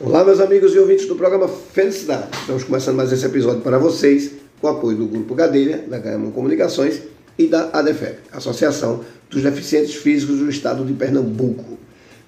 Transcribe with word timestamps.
Olá, 0.00 0.24
meus 0.24 0.38
amigos 0.38 0.76
e 0.76 0.78
ouvintes 0.78 1.08
do 1.08 1.16
programa 1.16 1.48
Felicidade. 1.48 2.28
Estamos 2.40 2.62
começando 2.62 2.94
mais 2.94 3.10
esse 3.10 3.26
episódio 3.26 3.62
para 3.62 3.78
vocês 3.78 4.30
com 4.60 4.68
o 4.68 4.70
apoio 4.70 4.96
do 4.96 5.06
Grupo 5.08 5.34
Gadelha, 5.34 5.78
da 5.88 5.98
Gaemon 5.98 6.30
Comunicações 6.30 7.02
e 7.36 7.48
da 7.48 7.68
ADEFEP, 7.72 8.20
Associação 8.30 9.00
dos 9.28 9.42
Deficientes 9.42 9.96
Físicos 9.96 10.38
do 10.38 10.48
Estado 10.48 10.84
de 10.84 10.92
Pernambuco. 10.92 11.76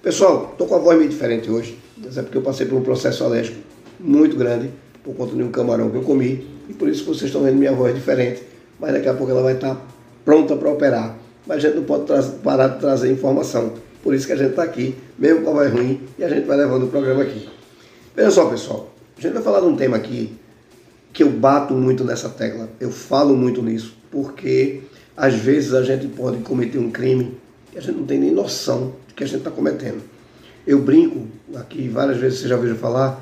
Pessoal, 0.03 0.49
estou 0.51 0.67
com 0.67 0.75
a 0.75 0.79
voz 0.79 0.97
meio 0.97 1.09
diferente 1.09 1.49
hoje, 1.49 1.79
mas 1.97 2.17
é 2.17 2.21
porque 2.21 2.37
eu 2.37 2.41
passei 2.41 2.65
por 2.65 2.77
um 2.77 2.81
processo 2.81 3.23
alérgico 3.23 3.61
muito 3.97 4.35
grande 4.35 4.69
por 5.01 5.15
conta 5.15 5.33
de 5.33 5.41
um 5.41 5.49
camarão 5.49 5.89
que 5.89 5.95
eu 5.95 6.03
comi 6.03 6.45
e 6.67 6.73
por 6.73 6.89
isso 6.89 7.05
que 7.05 7.07
vocês 7.07 7.29
estão 7.29 7.41
vendo 7.41 7.55
minha 7.55 7.71
voz 7.71 7.95
diferente, 7.95 8.43
mas 8.81 8.91
daqui 8.91 9.07
a 9.07 9.13
pouco 9.13 9.31
ela 9.31 9.43
vai 9.43 9.53
estar 9.53 9.81
pronta 10.25 10.57
para 10.57 10.69
operar. 10.69 11.17
Mas 11.47 11.59
a 11.59 11.59
gente 11.61 11.77
não 11.77 11.83
pode 11.83 12.03
parar 12.43 12.67
de 12.67 12.81
trazer 12.81 13.09
informação, 13.09 13.71
por 14.03 14.13
isso 14.13 14.27
que 14.27 14.33
a 14.33 14.35
gente 14.35 14.49
está 14.49 14.63
aqui, 14.63 14.93
mesmo 15.17 15.43
com 15.43 15.51
a 15.51 15.53
voz 15.53 15.71
ruim, 15.71 16.01
e 16.19 16.23
a 16.25 16.27
gente 16.27 16.45
vai 16.45 16.57
levando 16.57 16.83
o 16.83 16.87
programa 16.87 17.23
aqui. 17.23 17.60
Veja 18.13 18.29
só, 18.29 18.49
pessoal, 18.49 18.93
a 19.17 19.21
gente 19.21 19.33
vai 19.33 19.41
falar 19.41 19.61
de 19.61 19.67
um 19.67 19.75
tema 19.75 19.95
aqui 19.95 20.33
que 21.13 21.23
eu 21.23 21.29
bato 21.29 21.73
muito 21.73 22.03
nessa 22.03 22.27
tecla, 22.27 22.69
eu 22.77 22.91
falo 22.91 23.37
muito 23.37 23.61
nisso, 23.61 23.95
porque 24.11 24.81
às 25.15 25.35
vezes 25.35 25.73
a 25.73 25.81
gente 25.81 26.07
pode 26.07 26.39
cometer 26.39 26.77
um 26.77 26.91
crime 26.91 27.37
que 27.71 27.77
a 27.77 27.81
gente 27.81 27.97
não 27.97 28.05
tem 28.05 28.19
nem 28.19 28.31
noção 28.31 28.93
de 29.07 29.13
que 29.13 29.23
a 29.23 29.27
gente 29.27 29.37
está 29.37 29.51
cometendo. 29.51 30.01
Eu 30.67 30.79
brinco 30.79 31.25
aqui, 31.55 31.87
várias 31.87 32.17
vezes 32.17 32.39
você 32.39 32.49
já 32.49 32.57
ouviu 32.57 32.75
falar, 32.75 33.17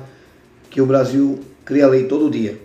que 0.68 0.80
o 0.80 0.86
Brasil 0.86 1.38
cria 1.64 1.86
lei 1.86 2.04
todo 2.04 2.28
dia. 2.28 2.60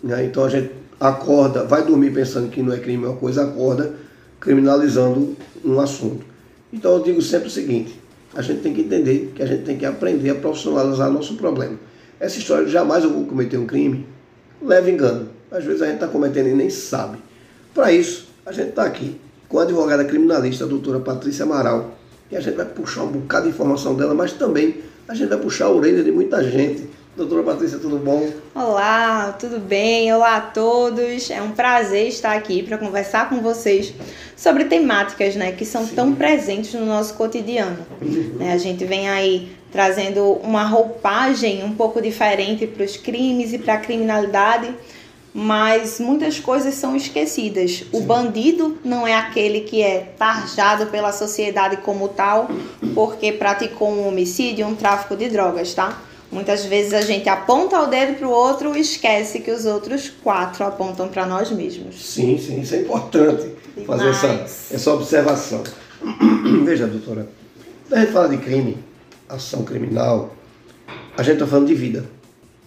Né? 0.00 0.26
Então 0.26 0.44
a 0.44 0.48
gente 0.48 0.70
acorda, 1.00 1.64
vai 1.64 1.84
dormir 1.84 2.12
pensando 2.12 2.50
que 2.50 2.62
não 2.62 2.72
é 2.72 2.78
crime 2.78 3.04
uma 3.04 3.16
coisa, 3.16 3.42
acorda 3.42 3.94
criminalizando 4.38 5.36
um 5.64 5.80
assunto. 5.80 6.24
Então 6.72 6.92
eu 6.92 7.02
digo 7.02 7.20
sempre 7.20 7.48
o 7.48 7.50
seguinte, 7.50 8.00
a 8.34 8.42
gente 8.42 8.60
tem 8.60 8.74
que 8.74 8.82
entender 8.82 9.32
que 9.34 9.42
a 9.42 9.46
gente 9.46 9.64
tem 9.64 9.76
que 9.76 9.86
aprender 9.86 10.30
a 10.30 10.34
profissionalizar 10.34 11.10
nosso 11.10 11.34
problema. 11.36 11.78
Essa 12.18 12.38
história 12.38 12.64
de 12.64 12.72
jamais 12.72 13.04
eu 13.04 13.10
vou 13.10 13.24
cometer 13.24 13.56
um 13.56 13.66
crime, 13.66 14.06
leva 14.60 14.90
engano. 14.90 15.28
Às 15.50 15.64
vezes 15.64 15.82
a 15.82 15.86
gente 15.86 15.96
está 15.96 16.08
cometendo 16.08 16.48
e 16.48 16.54
nem 16.54 16.70
sabe. 16.70 17.18
Para 17.72 17.92
isso, 17.92 18.28
a 18.44 18.52
gente 18.52 18.70
está 18.70 18.84
aqui 18.84 19.20
com 19.48 19.58
a 19.58 19.62
advogada 19.62 20.04
criminalista, 20.04 20.64
a 20.64 20.66
doutora 20.66 21.00
Patrícia 21.00 21.44
Amaral, 21.44 21.96
e 22.30 22.36
a 22.36 22.40
gente 22.40 22.56
vai 22.56 22.66
puxar 22.66 23.04
um 23.04 23.08
bocado 23.08 23.44
de 23.44 23.50
informação 23.50 23.94
dela, 23.94 24.14
mas 24.14 24.32
também 24.32 24.76
a 25.06 25.14
gente 25.14 25.28
vai 25.28 25.38
puxar 25.38 25.66
a 25.66 25.70
orelha 25.70 26.02
de 26.02 26.10
muita 26.10 26.42
gente. 26.42 26.88
Doutora 27.16 27.44
Patrícia, 27.44 27.78
tudo 27.78 27.96
bom? 27.96 28.28
Olá, 28.52 29.36
tudo 29.38 29.60
bem? 29.60 30.12
Olá 30.12 30.36
a 30.36 30.40
todos. 30.40 31.30
É 31.30 31.40
um 31.40 31.52
prazer 31.52 32.08
estar 32.08 32.36
aqui 32.36 32.60
para 32.60 32.76
conversar 32.76 33.28
com 33.28 33.40
vocês 33.40 33.94
sobre 34.36 34.64
temáticas 34.64 35.36
né, 35.36 35.52
que 35.52 35.64
são 35.64 35.86
Sim. 35.86 35.94
tão 35.94 36.12
presentes 36.12 36.74
no 36.74 36.84
nosso 36.84 37.14
cotidiano. 37.14 37.86
Uhum. 38.02 38.34
Né, 38.36 38.52
a 38.52 38.58
gente 38.58 38.84
vem 38.84 39.08
aí 39.08 39.52
trazendo 39.70 40.24
uma 40.42 40.64
roupagem 40.64 41.62
um 41.62 41.72
pouco 41.72 42.02
diferente 42.02 42.66
para 42.66 42.84
os 42.84 42.96
crimes 42.96 43.52
e 43.52 43.58
para 43.58 43.74
a 43.74 43.78
criminalidade, 43.78 44.74
mas 45.32 46.00
muitas 46.00 46.40
coisas 46.40 46.74
são 46.74 46.96
esquecidas. 46.96 47.76
Sim. 47.76 47.86
O 47.92 48.00
bandido 48.00 48.76
não 48.84 49.06
é 49.06 49.14
aquele 49.14 49.60
que 49.60 49.80
é 49.82 50.00
tarjado 50.18 50.86
pela 50.86 51.12
sociedade 51.12 51.76
como 51.76 52.08
tal 52.08 52.48
porque 52.92 53.30
praticou 53.30 53.88
um 53.88 54.08
homicídio, 54.08 54.66
um 54.66 54.74
tráfico 54.74 55.14
de 55.14 55.28
drogas, 55.28 55.72
tá? 55.74 55.96
Muitas 56.34 56.64
vezes 56.64 56.92
a 56.92 57.00
gente 57.00 57.28
aponta 57.28 57.80
o 57.80 57.86
dedo 57.86 58.18
para 58.18 58.26
o 58.26 58.30
outro 58.30 58.76
e 58.76 58.80
esquece 58.80 59.38
que 59.38 59.52
os 59.52 59.64
outros 59.66 60.10
quatro 60.10 60.64
apontam 60.64 61.06
para 61.06 61.24
nós 61.24 61.48
mesmos. 61.52 61.94
Sim, 62.04 62.36
sim, 62.36 62.60
isso 62.60 62.74
é 62.74 62.80
importante 62.80 63.52
Demais. 63.76 63.86
fazer 63.86 64.08
essa, 64.08 64.74
essa 64.74 64.92
observação. 64.92 65.62
Veja, 66.64 66.88
doutora, 66.88 67.28
quando 67.88 68.00
a 68.00 68.02
gente 68.02 68.12
fala 68.12 68.28
de 68.28 68.38
crime, 68.38 68.78
ação 69.28 69.62
criminal, 69.62 70.34
a 71.16 71.22
gente 71.22 71.34
está 71.34 71.46
falando 71.46 71.68
de 71.68 71.74
vida. 71.76 72.04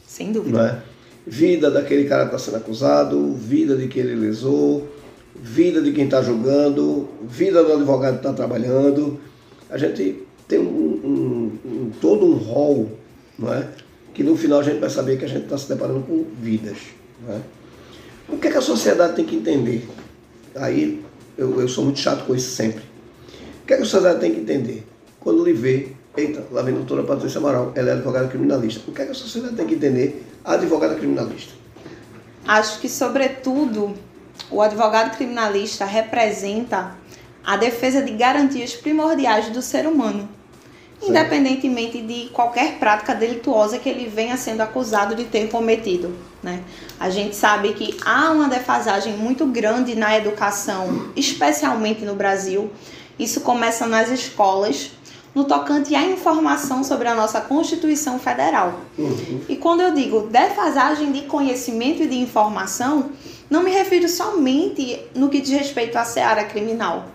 Sem 0.07 0.31
dúvida. 0.31 0.57
Não 0.57 0.65
é? 0.65 0.81
Vida 1.27 1.69
daquele 1.69 2.05
cara 2.05 2.29
que 2.29 2.35
está 2.35 2.39
sendo 2.39 2.63
acusado, 2.63 3.33
vida 3.33 3.75
de 3.75 3.89
quem 3.89 4.01
ele 4.01 4.15
lesou, 4.15 4.87
vida 5.35 5.81
de 5.81 5.91
quem 5.91 6.05
está 6.05 6.21
julgando, 6.21 7.09
vida 7.21 7.61
do 7.61 7.73
advogado 7.73 8.13
que 8.13 8.19
está 8.19 8.31
trabalhando. 8.31 9.19
A 9.69 9.77
gente 9.77 10.23
tem 10.47 10.57
um, 10.57 10.63
um, 10.63 11.59
um 11.65 11.91
todo 11.99 12.25
um 12.25 12.37
rol 12.37 12.97
não 13.37 13.53
é? 13.53 13.67
que 14.17 14.23
no 14.23 14.35
final 14.35 14.61
a 14.61 14.63
gente 14.63 14.79
vai 14.79 14.89
saber 14.89 15.19
que 15.19 15.25
a 15.25 15.27
gente 15.27 15.43
está 15.43 15.55
se 15.59 15.69
deparando 15.69 16.01
com 16.01 16.25
vidas. 16.41 16.79
Não 17.21 17.35
é? 17.35 17.39
O 18.27 18.37
que, 18.39 18.47
é 18.47 18.51
que 18.51 18.57
a 18.57 18.61
sociedade 18.61 19.15
tem 19.15 19.23
que 19.23 19.35
entender? 19.35 19.87
Aí 20.55 21.05
eu, 21.37 21.61
eu 21.61 21.67
sou 21.67 21.83
muito 21.83 21.99
chato 21.99 22.25
com 22.25 22.35
isso 22.35 22.49
sempre. 22.55 22.83
O 23.61 23.67
que, 23.67 23.73
é 23.75 23.77
que 23.77 23.83
a 23.83 23.85
sociedade 23.85 24.19
tem 24.19 24.33
que 24.33 24.39
entender? 24.39 24.87
Quando 25.19 25.45
lhe 25.45 25.53
vê, 25.53 25.89
eita, 26.17 26.43
lá 26.51 26.63
vem 26.63 26.73
a 26.73 26.77
doutora 26.77 27.03
Patrícia 27.03 27.37
Amaral, 27.37 27.71
ela 27.75 27.89
é 27.89 27.93
advogada 27.93 28.27
criminalista. 28.27 28.81
O 28.87 28.91
que, 28.91 29.03
é 29.03 29.05
que 29.05 29.11
a 29.11 29.13
sociedade 29.13 29.55
tem 29.55 29.67
que 29.67 29.75
entender? 29.75 30.25
Advogada 30.43 30.95
criminalista. 30.95 31.53
Acho 32.47 32.79
que, 32.79 32.89
sobretudo, 32.89 33.93
o 34.49 34.63
advogado 34.63 35.15
criminalista 35.15 35.85
representa 35.85 36.95
a 37.45 37.55
defesa 37.55 38.01
de 38.01 38.13
garantias 38.13 38.73
primordiais 38.73 39.51
do 39.51 39.61
ser 39.61 39.85
humano 39.85 40.27
independentemente 41.01 42.01
de 42.01 42.29
qualquer 42.33 42.79
prática 42.79 43.13
delituosa 43.13 43.77
que 43.77 43.87
ele 43.87 44.09
venha 44.09 44.35
sendo 44.37 44.61
acusado 44.61 45.15
de 45.15 45.25
ter 45.25 45.49
cometido. 45.49 46.15
Né? 46.41 46.63
A 46.99 47.09
gente 47.09 47.35
sabe 47.35 47.73
que 47.73 47.97
há 48.03 48.31
uma 48.31 48.47
defasagem 48.47 49.13
muito 49.13 49.45
grande 49.45 49.95
na 49.95 50.17
educação, 50.17 51.11
especialmente 51.15 52.03
no 52.03 52.15
Brasil. 52.15 52.71
Isso 53.17 53.41
começa 53.41 53.85
nas 53.85 54.09
escolas, 54.09 54.91
no 55.33 55.43
tocante 55.43 55.93
à 55.95 56.03
informação 56.03 56.83
sobre 56.83 57.07
a 57.07 57.13
nossa 57.15 57.41
Constituição 57.41 58.17
Federal. 58.17 58.79
Uhum. 58.97 59.41
E 59.47 59.55
quando 59.55 59.81
eu 59.81 59.93
digo 59.93 60.21
defasagem 60.21 61.11
de 61.11 61.21
conhecimento 61.21 62.03
e 62.03 62.07
de 62.07 62.17
informação, 62.17 63.11
não 63.49 63.61
me 63.61 63.71
refiro 63.71 64.09
somente 64.09 64.99
no 65.15 65.29
que 65.29 65.39
diz 65.39 65.51
respeito 65.51 65.95
à 65.95 66.03
seara 66.03 66.43
criminal 66.43 67.05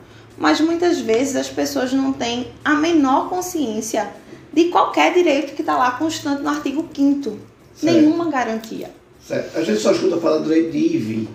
mas 0.42 0.60
muitas 0.60 0.98
vezes 0.98 1.36
as 1.36 1.48
pessoas 1.48 1.92
não 1.92 2.12
têm 2.12 2.48
a 2.64 2.74
menor 2.74 3.28
consciência 3.28 4.10
de 4.52 4.64
qualquer 4.64 5.14
direito 5.14 5.54
que 5.54 5.62
está 5.62 5.76
lá 5.76 5.92
constante 5.92 6.42
no 6.42 6.48
artigo 6.48 6.84
5 6.92 7.38
Nenhuma 7.80 8.28
garantia. 8.28 8.90
Certo. 9.24 9.56
A 9.56 9.62
gente 9.62 9.80
só 9.80 9.92
escuta 9.92 10.16
falar 10.16 10.38
do 10.38 10.44
direito 10.48 10.72
de 10.72 10.78
ir 10.78 11.28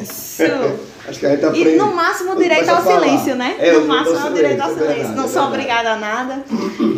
Isso. 0.00 0.42
Acho 1.06 1.20
que 1.20 1.26
a 1.26 1.30
gente 1.32 1.44
aprende. 1.44 1.68
E 1.68 1.76
no 1.76 1.94
máximo 1.94 2.32
o 2.32 2.36
direito 2.36 2.70
ao 2.70 2.82
silêncio, 2.82 3.36
né? 3.36 3.56
É, 3.58 3.72
no 3.72 3.86
máximo 3.86 4.16
é 4.16 4.30
o 4.30 4.32
direito 4.32 4.60
ao 4.62 4.70
é 4.70 4.72
silêncio. 4.72 4.94
Verdade, 4.94 5.16
não 5.16 5.24
é 5.26 5.28
sou 5.28 5.42
obrigada 5.42 5.92
a 5.92 5.96
nada. 5.96 6.44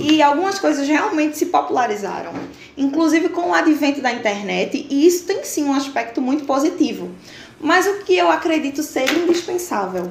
E 0.01 0.23
algumas 0.23 0.61
coisas 0.61 0.87
realmente 0.87 1.37
se 1.37 1.47
popularizaram. 1.47 2.35
Inclusive 2.77 3.31
com 3.31 3.51
o 3.51 3.53
advento 3.53 4.01
da 4.01 4.13
internet, 4.13 4.87
e 4.89 5.05
isso 5.05 5.25
tem 5.25 5.43
sim 5.43 5.65
um 5.65 5.75
aspecto 5.75 6.23
muito 6.23 6.45
positivo. 6.45 7.11
Mas 7.61 7.89
o 7.89 8.05
que 8.05 8.17
eu 8.17 8.31
acredito 8.31 8.81
ser 8.85 9.13
indispensável 9.13 10.09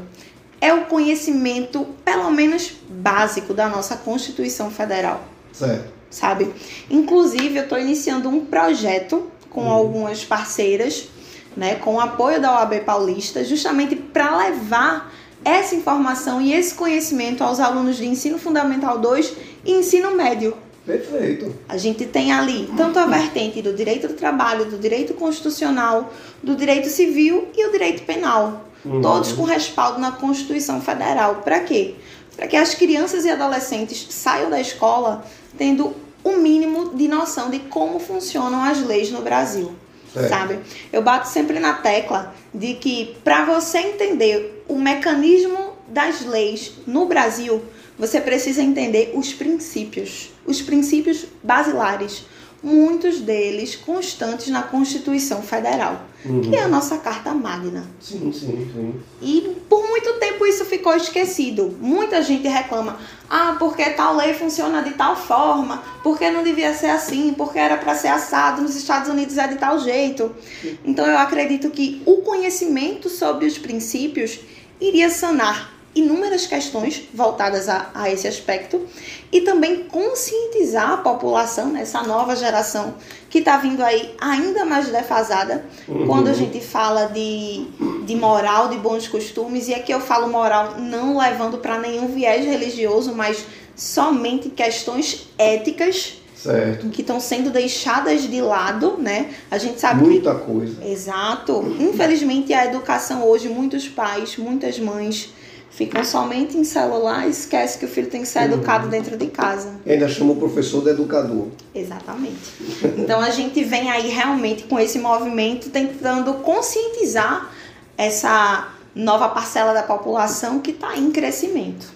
é 0.59 0.73
o 0.73 0.85
conhecimento, 0.85 1.85
pelo 2.03 2.31
menos 2.31 2.71
básico, 2.89 3.53
da 3.53 3.69
nossa 3.69 3.97
Constituição 3.97 4.71
Federal. 4.71 5.23
Certo. 5.53 5.91
Sabe? 6.09 6.53
Inclusive, 6.89 7.57
eu 7.57 7.63
estou 7.63 7.79
iniciando 7.79 8.29
um 8.29 8.45
projeto 8.45 9.29
com 9.49 9.65
hum. 9.65 9.71
algumas 9.71 10.23
parceiras, 10.23 11.09
né, 11.55 11.75
com 11.75 11.95
o 11.95 11.99
apoio 11.99 12.39
da 12.39 12.59
OAB 12.59 12.81
Paulista, 12.85 13.43
justamente 13.43 13.95
para 13.95 14.37
levar 14.37 15.13
essa 15.43 15.75
informação 15.75 16.41
e 16.41 16.53
esse 16.53 16.73
conhecimento 16.73 17.43
aos 17.43 17.59
alunos 17.59 17.97
de 17.97 18.05
ensino 18.05 18.37
fundamental 18.37 18.99
2 18.99 19.33
e 19.65 19.71
ensino 19.73 20.11
médio. 20.15 20.55
Perfeito. 20.85 21.53
A 21.67 21.77
gente 21.77 22.05
tem 22.05 22.31
ali 22.31 22.69
tanto 22.77 22.97
a 22.97 23.05
vertente 23.05 23.61
do 23.61 23.73
direito 23.73 24.07
do 24.07 24.13
trabalho, 24.13 24.65
do 24.65 24.77
direito 24.77 25.13
constitucional, 25.13 26.13
do 26.41 26.55
direito 26.55 26.87
civil 26.87 27.49
e 27.55 27.65
o 27.65 27.71
direito 27.71 28.03
penal. 28.03 28.66
Uhum. 28.87 29.01
Todos 29.01 29.33
com 29.33 29.43
respaldo 29.43 29.99
na 29.99 30.11
Constituição 30.11 30.81
Federal. 30.81 31.41
Para 31.43 31.59
quê? 31.59 31.95
Para 32.35 32.47
que 32.47 32.55
as 32.55 32.73
crianças 32.73 33.25
e 33.25 33.29
adolescentes 33.29 34.07
saiam 34.09 34.49
da 34.49 34.59
escola 34.61 35.25
tendo 35.57 35.95
o 36.23 36.29
um 36.29 36.37
mínimo 36.37 36.95
de 36.95 37.07
noção 37.07 37.49
de 37.49 37.59
como 37.59 37.99
funcionam 37.99 38.63
as 38.63 38.85
leis 38.85 39.11
no 39.11 39.21
Brasil. 39.21 39.73
É. 40.15 40.27
Sabe? 40.27 40.59
Eu 40.91 41.01
bato 41.01 41.27
sempre 41.27 41.59
na 41.59 41.73
tecla 41.73 42.33
de 42.53 42.75
que 42.75 43.17
para 43.23 43.45
você 43.45 43.79
entender 43.79 44.63
o 44.67 44.77
mecanismo 44.77 45.73
das 45.87 46.25
leis 46.25 46.73
no 46.85 47.05
Brasil, 47.05 47.61
você 47.97 48.21
precisa 48.21 48.61
entender 48.61 49.11
os 49.15 49.33
princípios, 49.33 50.31
os 50.45 50.61
princípios 50.61 51.25
basilares 51.43 52.25
muitos 52.61 53.19
deles 53.19 53.75
constantes 53.75 54.47
na 54.47 54.63
Constituição 54.63 55.41
Federal, 55.41 56.01
uhum. 56.25 56.41
que 56.41 56.55
é 56.55 56.63
a 56.63 56.67
nossa 56.67 56.97
Carta 56.97 57.33
Magna. 57.33 57.85
Sim, 57.99 58.31
sim, 58.31 58.69
sim. 58.73 58.93
E 59.21 59.55
por 59.69 59.87
muito 59.87 60.13
tempo 60.13 60.45
isso 60.45 60.65
ficou 60.65 60.95
esquecido. 60.95 61.75
Muita 61.79 62.21
gente 62.21 62.47
reclama: 62.47 62.97
ah, 63.29 63.55
porque 63.59 63.83
tal 63.91 64.15
lei 64.15 64.33
funciona 64.33 64.81
de 64.81 64.91
tal 64.91 65.15
forma, 65.15 65.83
porque 66.03 66.29
não 66.29 66.43
devia 66.43 66.73
ser 66.73 66.89
assim, 66.89 67.33
porque 67.33 67.59
era 67.59 67.77
para 67.77 67.95
ser 67.95 68.09
assado, 68.09 68.61
nos 68.61 68.75
Estados 68.75 69.09
Unidos 69.09 69.37
é 69.37 69.47
de 69.47 69.55
tal 69.55 69.79
jeito. 69.79 70.35
Então 70.83 71.05
eu 71.05 71.17
acredito 71.17 71.69
que 71.69 72.01
o 72.05 72.17
conhecimento 72.17 73.09
sobre 73.09 73.45
os 73.45 73.57
princípios 73.57 74.39
iria 74.79 75.09
sanar 75.09 75.76
inúmeras 75.99 76.45
questões 76.45 77.03
voltadas 77.13 77.67
a, 77.67 77.89
a 77.93 78.11
esse 78.11 78.27
aspecto 78.27 78.85
e 79.31 79.41
também 79.41 79.83
conscientizar 79.83 80.91
a 80.91 80.97
população, 80.97 81.69
né, 81.69 81.81
essa 81.81 82.03
nova 82.03 82.35
geração 82.35 82.95
que 83.29 83.39
está 83.39 83.57
vindo 83.57 83.83
aí 83.83 84.15
ainda 84.19 84.63
mais 84.63 84.87
defasada, 84.87 85.65
uhum. 85.87 86.07
quando 86.07 86.27
a 86.27 86.33
gente 86.33 86.61
fala 86.61 87.07
de, 87.07 87.67
de 88.05 88.15
moral, 88.15 88.69
de 88.69 88.77
bons 88.77 89.07
costumes, 89.07 89.67
e 89.67 89.73
aqui 89.73 89.91
eu 89.91 89.99
falo 89.99 90.29
moral 90.29 90.75
não 90.79 91.17
levando 91.17 91.57
para 91.57 91.77
nenhum 91.77 92.07
viés 92.07 92.45
religioso, 92.45 93.13
mas 93.13 93.45
somente 93.75 94.49
questões 94.49 95.27
éticas 95.37 96.21
certo. 96.35 96.89
que 96.89 97.01
estão 97.01 97.19
sendo 97.19 97.49
deixadas 97.49 98.21
de 98.21 98.41
lado, 98.41 98.97
né? 98.97 99.31
A 99.51 99.57
gente 99.57 99.79
sabe 99.79 100.03
muita 100.03 100.33
que... 100.35 100.45
coisa. 100.45 100.85
Exato. 100.85 101.75
Infelizmente 101.79 102.53
a 102.53 102.65
educação 102.65 103.27
hoje, 103.27 103.49
muitos 103.49 103.87
pais, 103.87 104.37
muitas 104.37 104.79
mães 104.79 105.33
ficam 105.69 106.03
somente 106.03 106.57
em 106.57 106.63
celular 106.63 107.27
e 107.27 107.31
esquece 107.31 107.77
que 107.77 107.85
o 107.85 107.87
filho 107.87 108.07
tem 108.07 108.21
que 108.21 108.27
ser 108.27 108.39
uhum. 108.39 108.45
educado 108.45 108.87
dentro 108.87 109.15
de 109.15 109.27
casa. 109.27 109.73
E 109.85 109.91
ainda 109.91 110.07
chama 110.07 110.33
o 110.33 110.35
professor 110.35 110.83
de 110.83 110.89
educador. 110.89 111.47
Exatamente. 111.73 112.51
Então 112.97 113.19
a 113.19 113.29
gente 113.29 113.63
vem 113.63 113.89
aí 113.89 114.09
realmente 114.09 114.63
com 114.63 114.79
esse 114.79 114.97
movimento 114.99 115.69
tentando 115.69 116.33
conscientizar 116.35 117.51
essa 117.97 118.73
nova 118.95 119.29
parcela 119.29 119.73
da 119.73 119.83
população 119.83 120.59
que 120.59 120.71
está 120.71 120.97
em 120.97 121.11
crescimento. 121.11 121.87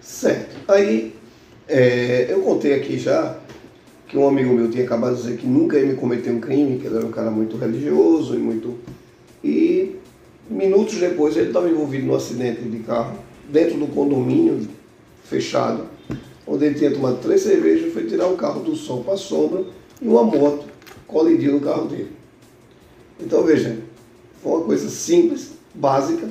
Certo. 0.00 0.56
Aí, 0.68 1.14
é, 1.66 2.26
eu 2.28 2.42
contei 2.42 2.74
aqui 2.74 2.98
já 2.98 3.38
que 4.06 4.18
um 4.18 4.28
amigo 4.28 4.52
meu 4.52 4.70
tinha 4.70 4.84
acabado 4.84 5.16
de 5.16 5.22
dizer 5.22 5.36
que 5.38 5.46
nunca 5.46 5.78
ia 5.78 5.86
me 5.86 5.94
cometer 5.94 6.30
um 6.30 6.40
crime, 6.40 6.78
que 6.78 6.86
ele 6.86 6.96
era 6.96 7.06
um 7.06 7.10
cara 7.10 7.30
muito 7.30 7.56
religioso 7.56 8.34
e 8.34 8.38
muito. 8.38 8.78
E 9.42 9.96
minutos 10.48 10.98
depois 10.98 11.36
ele 11.36 11.48
estava 11.48 11.68
envolvido 11.68 12.06
num 12.06 12.14
acidente 12.14 12.62
de 12.62 12.78
carro 12.80 13.16
dentro 13.48 13.78
do 13.78 13.86
condomínio 13.88 14.68
fechado, 15.24 15.86
onde 16.46 16.66
ele 16.66 16.74
tinha 16.74 16.90
tomado 16.90 17.18
três 17.20 17.42
cervejas, 17.42 17.92
foi 17.92 18.04
tirar 18.06 18.26
o 18.28 18.36
carro 18.36 18.60
do 18.60 18.76
sol 18.76 19.02
para 19.02 19.14
a 19.14 19.18
sombra 19.18 19.64
e 20.00 20.06
uma 20.06 20.22
moto 20.22 20.64
colidiu 21.06 21.52
no 21.52 21.60
carro 21.60 21.86
dele. 21.86 22.10
Então 23.20 23.42
veja, 23.42 23.78
foi 24.42 24.52
uma 24.52 24.64
coisa 24.64 24.88
simples, 24.88 25.52
básica, 25.74 26.28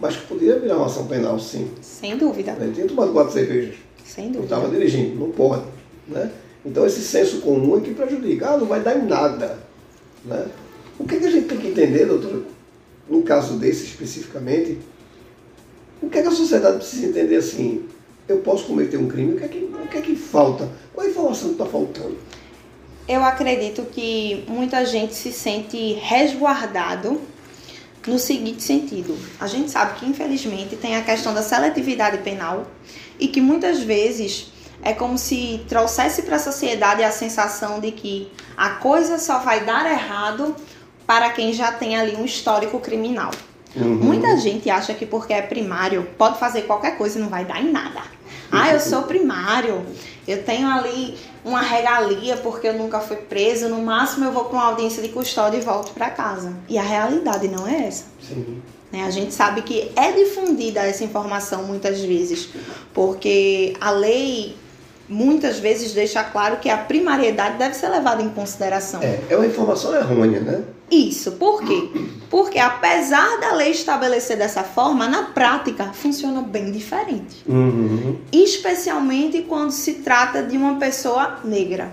mas 0.00 0.16
que 0.16 0.26
poderia 0.26 0.58
virar 0.58 0.76
uma 0.76 0.86
ação 0.86 1.06
penal, 1.06 1.38
sim. 1.38 1.70
Sem 1.82 2.16
dúvida. 2.16 2.56
Ele 2.60 2.72
tinha 2.72 2.86
tomado 2.86 3.12
quatro 3.12 3.32
cervejas. 3.32 3.74
Sem 4.04 4.26
dúvida. 4.32 4.44
Estava 4.44 4.68
dirigindo, 4.68 5.18
não 5.18 5.30
pode. 5.30 5.64
Né? 6.08 6.30
Então 6.64 6.86
esse 6.86 7.02
senso 7.02 7.40
comum 7.40 7.76
é 7.76 7.80
que 7.80 7.92
prejudica. 7.92 8.50
Ah, 8.50 8.56
não 8.56 8.66
vai 8.66 8.80
dar 8.80 8.96
em 8.96 9.06
nada. 9.06 9.58
Né? 10.24 10.46
O 10.98 11.04
que, 11.04 11.16
é 11.16 11.18
que 11.18 11.26
a 11.26 11.30
gente 11.30 11.48
tem 11.48 11.58
que 11.58 11.68
entender, 11.68 12.06
doutor, 12.06 12.44
no 13.10 13.22
caso 13.22 13.54
desse 13.54 13.84
especificamente, 13.84 14.78
o 16.00 16.08
que, 16.08 16.18
é 16.18 16.22
que 16.22 16.28
a 16.28 16.32
sociedade 16.32 16.78
precisa 16.78 17.06
entender 17.06 17.36
assim? 17.36 17.86
Eu 18.28 18.38
posso 18.38 18.64
cometer 18.64 18.96
um 18.96 19.08
crime, 19.08 19.34
o 19.34 19.36
que 19.36 19.44
é 19.44 19.48
que, 19.48 19.58
o 19.58 19.88
que, 19.88 19.98
é 19.98 20.00
que 20.00 20.14
falta? 20.14 20.70
Qual 20.94 21.04
a 21.04 21.10
informação 21.10 21.48
que 21.48 21.54
está 21.54 21.66
faltando? 21.66 22.16
Eu 23.08 23.24
acredito 23.24 23.82
que 23.90 24.44
muita 24.46 24.86
gente 24.86 25.14
se 25.14 25.32
sente 25.32 25.94
resguardado 25.94 27.20
no 28.06 28.18
seguinte 28.18 28.62
sentido. 28.62 29.18
A 29.40 29.48
gente 29.48 29.70
sabe 29.70 29.98
que, 29.98 30.06
infelizmente, 30.06 30.76
tem 30.76 30.96
a 30.96 31.02
questão 31.02 31.34
da 31.34 31.42
seletividade 31.42 32.18
penal 32.18 32.66
e 33.18 33.26
que 33.26 33.40
muitas 33.40 33.80
vezes 33.80 34.52
é 34.82 34.92
como 34.92 35.18
se 35.18 35.60
trouxesse 35.68 36.22
para 36.22 36.36
a 36.36 36.38
sociedade 36.38 37.02
a 37.02 37.10
sensação 37.10 37.80
de 37.80 37.90
que 37.90 38.30
a 38.56 38.70
coisa 38.70 39.18
só 39.18 39.40
vai 39.40 39.64
dar 39.64 39.90
errado 39.90 40.54
para 41.10 41.30
quem 41.30 41.52
já 41.52 41.72
tem 41.72 41.96
ali 41.96 42.14
um 42.14 42.24
histórico 42.24 42.78
criminal. 42.78 43.32
Uhum. 43.74 43.96
Muita 43.96 44.36
gente 44.36 44.70
acha 44.70 44.94
que 44.94 45.04
porque 45.04 45.32
é 45.32 45.42
primário 45.42 46.06
pode 46.16 46.38
fazer 46.38 46.62
qualquer 46.62 46.96
coisa 46.96 47.18
e 47.18 47.20
não 47.20 47.28
vai 47.28 47.44
dar 47.44 47.60
em 47.60 47.72
nada. 47.72 48.00
Ah, 48.48 48.72
eu 48.72 48.78
sou 48.78 49.02
primário, 49.02 49.84
eu 50.28 50.44
tenho 50.44 50.68
ali 50.68 51.18
uma 51.44 51.62
regalia 51.62 52.36
porque 52.36 52.68
eu 52.68 52.74
nunca 52.74 53.00
fui 53.00 53.16
preso, 53.16 53.68
no 53.68 53.82
máximo 53.82 54.26
eu 54.26 54.30
vou 54.30 54.44
para 54.44 54.54
uma 54.56 54.66
audiência 54.66 55.02
de 55.02 55.08
custódia 55.08 55.58
e 55.58 55.60
volto 55.60 55.90
para 55.90 56.10
casa. 56.10 56.52
E 56.68 56.78
a 56.78 56.82
realidade 56.82 57.48
não 57.48 57.66
é 57.66 57.88
essa. 57.88 58.04
Sim. 58.28 58.62
Né? 58.92 59.02
A 59.02 59.10
gente 59.10 59.34
sabe 59.34 59.62
que 59.62 59.90
é 59.96 60.12
difundida 60.12 60.78
essa 60.78 61.02
informação 61.02 61.64
muitas 61.64 62.00
vezes, 62.00 62.50
porque 62.94 63.74
a 63.80 63.90
lei 63.90 64.54
muitas 65.10 65.58
vezes 65.58 65.92
deixa 65.92 66.22
claro 66.22 66.58
que 66.58 66.70
a 66.70 66.78
primariedade 66.78 67.58
deve 67.58 67.74
ser 67.74 67.88
levada 67.88 68.22
em 68.22 68.28
consideração. 68.30 69.02
É, 69.02 69.20
é 69.28 69.36
uma 69.36 69.46
informação 69.46 69.94
errônea, 69.94 70.40
né? 70.40 70.62
Isso, 70.90 71.32
por 71.32 71.62
quê? 71.62 71.88
Porque 72.30 72.58
apesar 72.58 73.38
da 73.40 73.52
lei 73.52 73.70
estabelecer 73.70 74.36
dessa 74.36 74.62
forma, 74.62 75.08
na 75.08 75.24
prática 75.24 75.92
funciona 75.92 76.40
bem 76.42 76.70
diferente. 76.70 77.44
Uhum. 77.46 78.18
Especialmente 78.32 79.42
quando 79.42 79.72
se 79.72 79.94
trata 79.94 80.42
de 80.42 80.56
uma 80.56 80.76
pessoa 80.76 81.40
negra, 81.44 81.92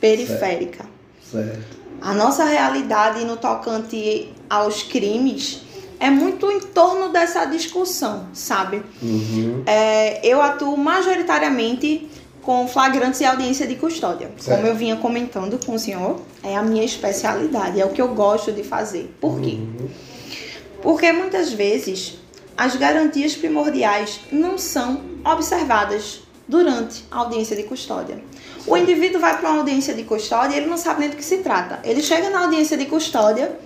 periférica. 0.00 0.84
Certo. 1.30 1.46
certo. 1.46 1.76
A 2.00 2.12
nossa 2.12 2.44
realidade 2.44 3.24
no 3.24 3.36
tocante 3.36 4.32
aos 4.50 4.82
crimes 4.82 5.62
é 5.98 6.10
muito 6.10 6.50
em 6.50 6.60
torno 6.60 7.08
dessa 7.08 7.46
discussão, 7.46 8.28
sabe? 8.34 8.82
Uhum. 9.02 9.62
É, 9.66 10.20
eu 10.26 10.42
atuo 10.42 10.76
majoritariamente 10.76 12.08
com 12.46 12.68
flagrantes 12.68 13.20
e 13.20 13.24
audiência 13.24 13.66
de 13.66 13.74
custódia. 13.74 14.30
Certo. 14.38 14.56
Como 14.56 14.68
eu 14.68 14.76
vinha 14.76 14.94
comentando 14.94 15.58
com 15.66 15.74
o 15.74 15.78
senhor, 15.80 16.20
é 16.44 16.56
a 16.56 16.62
minha 16.62 16.84
especialidade, 16.84 17.80
é 17.80 17.84
o 17.84 17.88
que 17.88 18.00
eu 18.00 18.14
gosto 18.14 18.52
de 18.52 18.62
fazer. 18.62 19.12
Por 19.20 19.40
quê? 19.40 19.58
Uhum. 19.58 19.88
Porque 20.80 21.10
muitas 21.10 21.52
vezes 21.52 22.20
as 22.56 22.76
garantias 22.76 23.34
primordiais 23.34 24.20
não 24.30 24.56
são 24.56 25.00
observadas 25.24 26.20
durante 26.46 27.04
a 27.10 27.18
audiência 27.18 27.56
de 27.56 27.64
custódia. 27.64 28.22
O 28.64 28.76
indivíduo 28.76 29.20
vai 29.20 29.36
para 29.36 29.50
uma 29.50 29.58
audiência 29.58 29.92
de 29.92 30.04
custódia 30.04 30.54
e 30.54 30.58
ele 30.60 30.70
não 30.70 30.76
sabe 30.76 31.00
nem 31.00 31.10
do 31.10 31.16
que 31.16 31.24
se 31.24 31.38
trata. 31.38 31.80
Ele 31.82 32.00
chega 32.00 32.30
na 32.30 32.44
audiência 32.44 32.76
de 32.76 32.86
custódia 32.86 33.58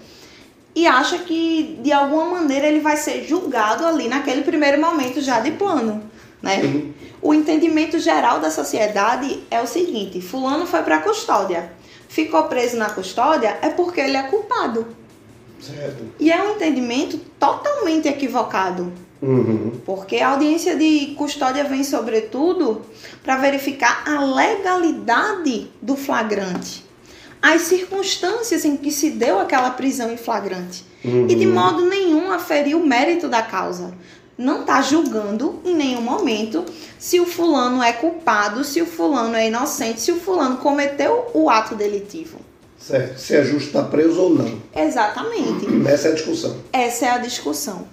e 0.75 0.87
acha 0.87 1.19
que 1.19 1.79
de 1.83 1.93
alguma 1.93 2.25
maneira 2.25 2.67
ele 2.67 2.81
vai 2.81 2.97
ser 2.97 3.27
julgado 3.29 3.85
ali 3.85 4.09
naquele 4.09 4.41
primeiro 4.41 4.81
momento 4.81 5.21
já 5.21 5.39
de 5.41 5.51
plano, 5.51 6.03
né? 6.41 6.90
O 7.23 7.35
entendimento 7.35 7.99
geral 7.99 8.41
da 8.41 8.51
sociedade 8.51 9.43
é 9.51 9.61
o 9.61 9.67
seguinte: 9.67 10.21
fulano 10.21 10.67
foi 10.67 10.83
para 10.83 10.97
a 10.97 11.01
custódia, 11.01 11.71
ficou 12.09 12.45
preso 12.45 12.77
na 12.77 12.91
custódia 12.91 13.59
é 13.61 13.69
porque 13.69 14.01
ele 14.01 14.17
é 14.17 14.23
culpado. 14.25 14.87
Certo. 15.61 16.05
E 16.19 16.33
é 16.33 16.43
um 16.43 16.53
entendimento 16.53 17.19
totalmente 17.39 18.09
equivocado. 18.09 18.91
Uhum. 19.21 19.73
Porque 19.85 20.17
a 20.17 20.31
audiência 20.31 20.75
de 20.77 21.15
custódia 21.19 21.65
vem, 21.65 21.85
sobretudo, 21.85 22.81
para 23.23 23.37
verificar 23.37 24.03
a 24.07 24.25
legalidade 24.25 25.71
do 25.83 25.95
flagrante, 25.95 26.83
as 27.43 27.63
circunstâncias 27.63 28.65
em 28.65 28.79
que 28.79 28.91
se 28.91 29.11
deu 29.11 29.39
aquela 29.39 29.71
prisão 29.71 30.11
em 30.11 30.17
flagrante. 30.17 30.87
Uhum. 31.05 31.27
E 31.29 31.35
de 31.35 31.47
uhum. 31.47 31.53
modo 31.53 31.87
nenhum 31.87 32.33
aferir 32.33 32.75
o 32.75 32.87
mérito 32.87 33.29
da 33.29 33.43
causa 33.43 33.93
não 34.41 34.63
está 34.63 34.81
julgando 34.81 35.61
em 35.65 35.75
nenhum 35.75 36.01
momento 36.01 36.65
se 36.99 37.21
o 37.21 37.27
fulano 37.27 37.83
é 37.83 37.93
culpado, 37.93 38.65
se 38.65 38.81
o 38.81 38.87
fulano 38.87 39.37
é 39.37 39.49
inocente, 39.49 40.01
se 40.01 40.11
o 40.11 40.19
fulano 40.19 40.57
cometeu 40.57 41.31
o 41.35 41.51
ato 41.51 41.75
delitivo. 41.75 42.39
Certo. 42.79 43.19
Se 43.19 43.37
é 43.37 43.45
justo 43.45 43.67
estar 43.67 43.85
preso 43.85 44.19
ou 44.19 44.35
não. 44.35 44.59
Exatamente. 44.75 45.67
Essa 45.87 46.09
é 46.09 46.13
a 46.13 46.15
discussão. 46.15 46.57
Essa 46.73 47.07
é 47.07 47.11
a 47.11 47.19
discussão. 47.19 47.87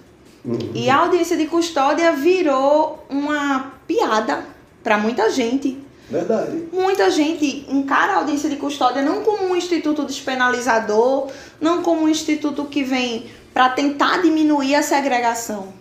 Uhum. 0.45 0.71
E 0.73 0.89
a 0.89 0.95
audiência 0.95 1.35
de 1.35 1.47
custódia 1.47 2.13
virou 2.13 3.05
uma 3.09 3.73
piada 3.85 4.45
para 4.81 4.97
muita 4.97 5.29
gente. 5.29 5.77
Verdade. 6.09 6.69
Muita 6.71 7.11
gente 7.11 7.65
encara 7.67 8.13
a 8.13 8.15
audiência 8.19 8.49
de 8.49 8.55
custódia 8.55 9.01
não 9.01 9.23
como 9.23 9.43
um 9.43 9.55
instituto 9.57 10.05
despenalizador, 10.05 11.27
não 11.59 11.83
como 11.83 12.03
um 12.03 12.07
instituto 12.07 12.63
que 12.63 12.83
vem 12.85 13.25
para 13.53 13.67
tentar 13.67 14.21
diminuir 14.21 14.75
a 14.75 14.81
segregação. 14.81 15.76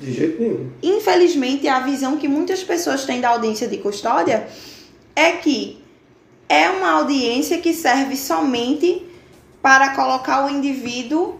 De 0.00 0.12
jeito 0.12 0.40
nenhum. 0.40 0.70
Infelizmente, 0.82 1.68
a 1.68 1.80
visão 1.80 2.16
que 2.16 2.26
muitas 2.26 2.64
pessoas 2.64 3.04
têm 3.04 3.20
da 3.20 3.28
audiência 3.28 3.68
de 3.68 3.76
custódia 3.76 4.48
é 5.14 5.32
que 5.32 5.84
é 6.48 6.70
uma 6.70 6.92
audiência 6.92 7.58
que 7.58 7.74
serve 7.74 8.16
somente 8.16 9.06
para 9.60 9.94
colocar 9.94 10.46
o 10.46 10.50
indivíduo 10.50 11.38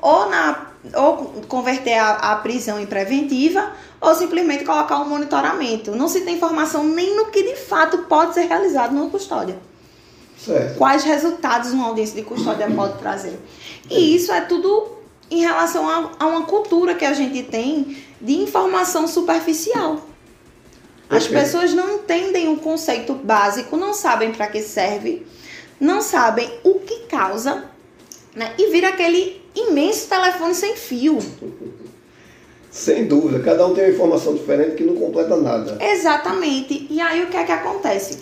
ou 0.00 0.30
na 0.30 0.66
ou 0.94 1.42
converter 1.48 1.98
a, 1.98 2.12
a 2.12 2.36
prisão 2.36 2.78
em 2.78 2.86
preventiva 2.86 3.72
ou 4.00 4.14
simplesmente 4.14 4.64
colocar 4.64 5.00
um 5.00 5.08
monitoramento. 5.08 5.90
Não 5.96 6.06
se 6.06 6.20
tem 6.20 6.36
informação 6.36 6.84
nem 6.84 7.16
no 7.16 7.26
que 7.26 7.42
de 7.42 7.56
fato 7.56 7.98
pode 8.04 8.34
ser 8.34 8.46
realizado 8.46 8.94
numa 8.94 9.10
custódia. 9.10 9.58
Certo. 10.38 10.78
Quais 10.78 11.02
resultados 11.02 11.72
uma 11.72 11.88
audiência 11.88 12.14
de 12.14 12.22
custódia 12.22 12.70
pode 12.70 12.98
trazer. 12.98 13.36
E 13.90 14.14
isso 14.14 14.30
é 14.30 14.42
tudo 14.42 14.95
em 15.30 15.40
relação 15.40 15.88
a, 15.88 16.12
a 16.18 16.26
uma 16.26 16.42
cultura 16.42 16.94
que 16.94 17.04
a 17.04 17.12
gente 17.12 17.42
tem 17.42 17.96
de 18.20 18.34
informação 18.34 19.06
superficial. 19.06 20.06
As 21.08 21.26
okay. 21.26 21.38
pessoas 21.38 21.72
não 21.72 21.96
entendem 21.96 22.48
o 22.48 22.56
conceito 22.56 23.14
básico, 23.14 23.76
não 23.76 23.94
sabem 23.94 24.32
para 24.32 24.48
que 24.48 24.60
serve, 24.60 25.26
não 25.78 26.00
sabem 26.00 26.50
o 26.64 26.80
que 26.80 27.06
causa, 27.06 27.64
né? 28.34 28.52
E 28.58 28.70
vira 28.70 28.88
aquele 28.88 29.40
imenso 29.54 30.08
telefone 30.08 30.54
sem 30.54 30.74
fio. 30.76 31.18
Sem 32.70 33.06
dúvida, 33.06 33.40
cada 33.40 33.66
um 33.66 33.72
tem 33.72 33.84
uma 33.84 33.92
informação 33.92 34.34
diferente 34.34 34.76
que 34.76 34.84
não 34.84 34.96
completa 34.96 35.36
nada. 35.36 35.78
Exatamente. 35.80 36.86
E 36.90 37.00
aí 37.00 37.22
o 37.22 37.28
que 37.28 37.36
é 37.36 37.44
que 37.44 37.52
acontece? 37.52 38.18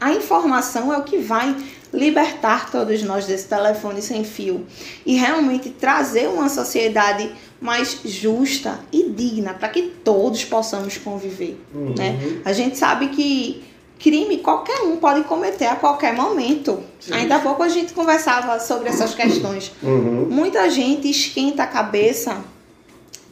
A 0.00 0.12
informação 0.12 0.92
é 0.92 0.98
o 0.98 1.02
que 1.04 1.18
vai 1.18 1.56
libertar 1.94 2.70
todos 2.70 3.02
nós 3.02 3.26
desse 3.26 3.46
telefone 3.48 4.02
sem 4.02 4.24
fio 4.24 4.66
e 5.06 5.16
realmente 5.16 5.70
trazer 5.70 6.28
uma 6.28 6.48
sociedade 6.48 7.30
mais 7.60 8.00
justa 8.04 8.80
e 8.92 9.08
digna 9.08 9.54
para 9.54 9.68
que 9.68 9.82
todos 9.82 10.44
possamos 10.44 10.98
conviver, 10.98 11.58
Uhum. 11.74 11.94
né? 11.96 12.40
A 12.44 12.52
gente 12.52 12.76
sabe 12.76 13.08
que 13.08 13.64
crime 13.98 14.38
qualquer 14.38 14.82
um 14.82 14.96
pode 14.96 15.22
cometer 15.24 15.66
a 15.66 15.76
qualquer 15.76 16.12
momento. 16.14 16.82
Sim. 17.00 17.14
Ainda 17.14 17.36
há 17.36 17.38
pouco 17.40 17.62
a 17.62 17.68
gente 17.68 17.92
conversava 17.94 18.58
sobre 18.60 18.88
essas 18.90 19.14
questões. 19.14 19.72
Uhum. 19.82 20.26
Muita 20.30 20.68
gente 20.68 21.08
esquenta 21.08 21.62
a 21.62 21.66
cabeça 21.66 22.42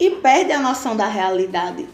e 0.00 0.10
perde 0.10 0.52
a 0.52 0.60
noção 0.60 0.96
da 0.96 1.06
realidade. 1.08 1.86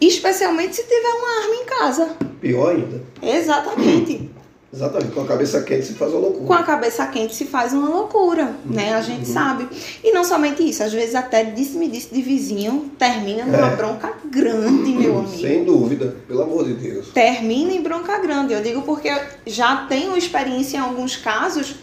Especialmente 0.00 0.76
se 0.76 0.82
tiver 0.84 1.12
uma 1.14 1.42
arma 1.42 1.54
em 1.56 1.64
casa. 1.66 2.16
Pior 2.40 2.70
ainda. 2.70 3.02
Exatamente. 3.20 4.30
Exatamente, 4.70 5.12
com 5.12 5.22
a 5.22 5.26
cabeça 5.26 5.62
quente 5.62 5.86
se 5.86 5.94
faz 5.94 6.12
uma 6.12 6.20
loucura. 6.20 6.46
Com 6.46 6.52
a 6.52 6.62
cabeça 6.62 7.06
quente 7.06 7.34
se 7.34 7.46
faz 7.46 7.72
uma 7.72 7.88
loucura, 7.88 8.54
né? 8.66 8.92
A 8.94 9.00
gente 9.00 9.26
sabe. 9.26 9.66
E 10.04 10.12
não 10.12 10.22
somente 10.22 10.62
isso, 10.68 10.82
às 10.82 10.92
vezes 10.92 11.14
até 11.14 11.42
disse-me 11.42 11.88
disse 11.88 12.12
de 12.12 12.20
vizinho 12.20 12.90
termina 12.98 13.46
numa 13.46 13.72
É. 13.72 13.76
bronca 13.76 14.12
grande, 14.26 14.90
meu 14.90 15.20
amigo. 15.20 15.38
Sem 15.40 15.64
dúvida, 15.64 16.16
pelo 16.28 16.42
amor 16.42 16.66
de 16.66 16.74
Deus. 16.74 17.08
Termina 17.14 17.72
em 17.72 17.80
bronca 17.82 18.18
grande. 18.18 18.52
Eu 18.52 18.60
digo 18.62 18.82
porque 18.82 19.10
já 19.46 19.86
tenho 19.88 20.14
experiência 20.16 20.76
em 20.76 20.80
alguns 20.80 21.16
casos 21.16 21.76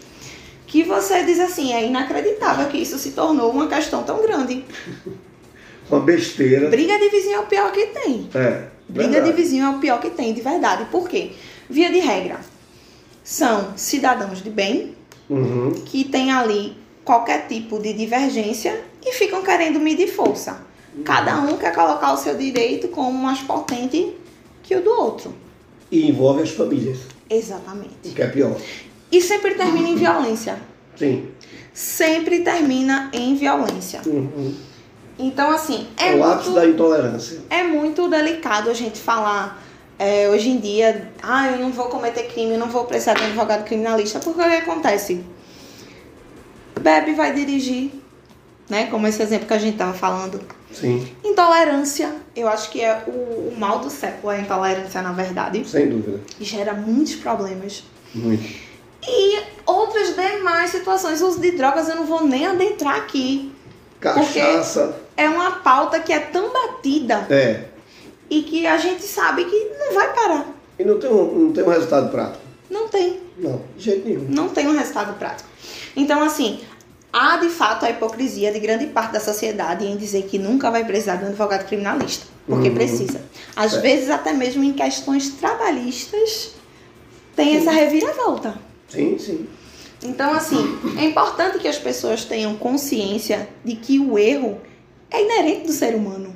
que 0.68 0.84
você 0.84 1.24
diz 1.24 1.40
assim, 1.40 1.72
é 1.72 1.84
inacreditável 1.86 2.68
que 2.68 2.76
isso 2.78 2.98
se 2.98 3.10
tornou 3.10 3.50
uma 3.50 3.66
questão 3.66 4.04
tão 4.04 4.22
grande. 4.22 4.64
Uma 5.88 6.00
besteira. 6.00 6.68
Briga 6.68 6.98
de 6.98 7.08
vizinho 7.10 7.36
é 7.36 7.38
o 7.38 7.46
pior 7.46 7.70
que 7.70 7.86
tem. 7.86 8.28
É. 8.34 8.64
Briga 8.88 9.08
de 9.08 9.14
verdade. 9.20 9.32
vizinho 9.40 9.64
é 9.66 9.70
o 9.70 9.78
pior 9.78 10.00
que 10.00 10.10
tem, 10.10 10.34
de 10.34 10.40
verdade. 10.40 10.84
Por 10.90 11.08
quê? 11.08 11.30
Via 11.70 11.90
de 11.92 12.00
regra, 12.00 12.40
são 13.26 13.76
cidadãos 13.76 14.40
de 14.40 14.50
bem 14.50 14.94
Uhum. 15.28 15.72
que 15.84 16.04
têm 16.04 16.30
ali 16.30 16.76
qualquer 17.04 17.48
tipo 17.48 17.80
de 17.80 17.92
divergência 17.92 18.80
e 19.04 19.10
ficam 19.12 19.42
querendo 19.42 19.80
medir 19.80 20.06
força. 20.06 20.60
Cada 21.04 21.40
um 21.40 21.56
quer 21.56 21.74
colocar 21.74 22.12
o 22.12 22.16
seu 22.16 22.36
direito 22.36 22.86
como 22.88 23.12
mais 23.18 23.40
potente 23.40 24.14
que 24.62 24.76
o 24.76 24.80
do 24.82 24.90
outro. 24.90 25.34
E 25.90 26.08
envolve 26.08 26.42
as 26.42 26.50
famílias, 26.50 26.98
o 26.98 27.34
Exatamente. 27.34 28.10
que 28.14 28.22
é 28.22 28.28
pior. 28.28 28.56
E 29.10 29.20
sempre 29.20 29.54
termina 29.56 29.88
em 29.88 29.96
violência. 29.96 30.56
Sim. 30.96 31.26
Sempre 31.74 32.40
termina 32.40 33.10
em 33.12 33.34
violência. 33.34 34.00
Uhum. 34.06 34.54
Então, 35.18 35.50
assim, 35.50 35.88
é, 35.96 36.12
É 36.12 36.16
o 36.16 36.22
ápice 36.24 36.50
da 36.50 36.66
intolerância. 36.66 37.40
é 37.50 37.64
muito 37.64 38.08
delicado 38.08 38.70
a 38.70 38.74
gente 38.74 38.98
falar 39.00 39.60
é, 39.98 40.28
hoje 40.28 40.50
em 40.50 40.58
dia, 40.58 41.10
ah, 41.22 41.50
eu 41.50 41.58
não 41.58 41.70
vou 41.70 41.86
cometer 41.86 42.24
crime, 42.24 42.52
eu 42.52 42.58
não 42.58 42.68
vou 42.68 42.84
precisar 42.84 43.14
de 43.14 43.22
um 43.22 43.26
advogado 43.26 43.64
criminalista, 43.64 44.18
porque 44.18 44.40
o 44.40 44.44
que 44.44 44.56
acontece? 44.56 45.24
Bebe 46.80 47.14
vai 47.14 47.32
dirigir, 47.32 47.90
né? 48.68 48.86
Como 48.86 49.06
esse 49.06 49.22
exemplo 49.22 49.46
que 49.46 49.54
a 49.54 49.58
gente 49.58 49.72
estava 49.72 49.94
falando. 49.94 50.40
Sim, 50.72 51.08
Intolerância, 51.24 52.14
eu 52.34 52.46
acho 52.48 52.70
que 52.70 52.82
é 52.82 53.02
o, 53.06 53.10
o 53.10 53.54
mal 53.56 53.78
do 53.78 53.88
século, 53.88 54.32
é 54.32 54.36
a 54.36 54.40
intolerância, 54.40 55.00
na 55.00 55.12
verdade. 55.12 55.66
sem 55.66 55.88
dúvida. 55.88 56.20
E 56.38 56.44
gera 56.44 56.74
muitos 56.74 57.14
problemas. 57.14 57.82
Muito. 58.14 58.66
E 59.08 59.42
outras 59.64 60.14
demais 60.14 60.70
situações, 60.70 61.22
uso 61.22 61.40
de 61.40 61.52
drogas, 61.52 61.88
eu 61.88 61.96
não 61.96 62.04
vou 62.04 62.26
nem 62.26 62.46
adentrar 62.46 62.96
aqui. 62.96 63.52
Cachaça. 64.00 65.00
É 65.16 65.28
uma 65.28 65.52
pauta 65.52 65.98
que 66.00 66.12
é 66.12 66.18
tão 66.18 66.52
batida 66.52 67.26
É. 67.30 67.64
e 68.30 68.42
que 68.42 68.66
a 68.66 68.76
gente 68.76 69.02
sabe 69.02 69.44
que 69.44 69.70
não 69.78 69.94
vai 69.94 70.12
parar. 70.14 70.46
E 70.78 70.84
não 70.84 70.98
tem, 70.98 71.10
um, 71.10 71.34
não 71.46 71.52
tem 71.52 71.64
um 71.64 71.68
resultado 71.68 72.10
prático. 72.10 72.40
Não 72.70 72.88
tem. 72.88 73.20
Não, 73.38 73.62
de 73.76 73.84
jeito 73.84 74.08
nenhum. 74.08 74.26
Não 74.28 74.48
tem 74.48 74.66
um 74.66 74.76
resultado 74.76 75.16
prático. 75.18 75.48
Então, 75.96 76.22
assim, 76.22 76.60
há 77.12 77.36
de 77.38 77.48
fato 77.48 77.84
a 77.86 77.90
hipocrisia 77.90 78.52
de 78.52 78.58
grande 78.60 78.86
parte 78.86 79.12
da 79.12 79.20
sociedade 79.20 79.86
em 79.86 79.96
dizer 79.96 80.24
que 80.24 80.38
nunca 80.38 80.70
vai 80.70 80.84
precisar 80.84 81.16
de 81.16 81.24
um 81.24 81.28
advogado 81.28 81.66
criminalista. 81.66 82.26
Porque 82.46 82.68
Uhum. 82.68 82.74
precisa. 82.74 83.20
Às 83.56 83.72
Certo. 83.72 83.82
vezes, 83.82 84.10
até 84.10 84.32
mesmo 84.32 84.62
em 84.62 84.72
questões 84.72 85.30
trabalhistas, 85.30 86.52
tem 87.34 87.56
essa 87.56 87.70
reviravolta. 87.70 88.54
Sim, 88.88 89.18
sim. 89.18 89.46
Então, 90.04 90.32
assim, 90.32 90.78
é 90.98 91.04
importante 91.04 91.58
que 91.58 91.66
as 91.66 91.78
pessoas 91.78 92.24
tenham 92.24 92.54
consciência 92.56 93.48
de 93.64 93.74
que 93.76 93.98
o 93.98 94.18
erro 94.18 94.58
é 95.10 95.22
inerente 95.24 95.66
do 95.66 95.72
ser 95.72 95.94
humano. 95.94 96.35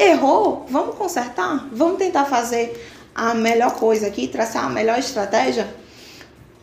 Errou, 0.00 0.64
vamos 0.70 0.94
consertar, 0.94 1.68
vamos 1.70 1.98
tentar 1.98 2.24
fazer 2.24 2.88
a 3.14 3.34
melhor 3.34 3.74
coisa 3.74 4.06
aqui, 4.06 4.26
traçar 4.26 4.64
a 4.64 4.68
melhor 4.70 4.98
estratégia. 4.98 5.68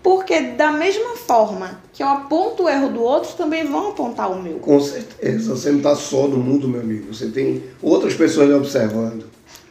Porque 0.02 0.40
da 0.40 0.72
mesma 0.72 1.16
forma 1.18 1.82
que 1.94 2.02
eu 2.02 2.08
aponto 2.08 2.64
o 2.64 2.70
erro 2.70 2.90
do 2.90 3.02
outro, 3.04 3.34
também 3.36 3.66
vão 3.66 3.90
apontar 3.90 4.32
o 4.32 4.42
meu. 4.42 4.58
Com 4.60 4.80
certeza. 4.80 5.54
Você 5.54 5.70
não 5.70 5.78
está 5.78 5.96
só 5.96 6.28
no 6.28 6.38
mundo, 6.38 6.68
meu 6.68 6.82
amigo. 6.82 7.14
Você 7.14 7.28
tem 7.28 7.64
outras 7.82 8.14
pessoas 8.14 8.50
observando. 8.52 9.26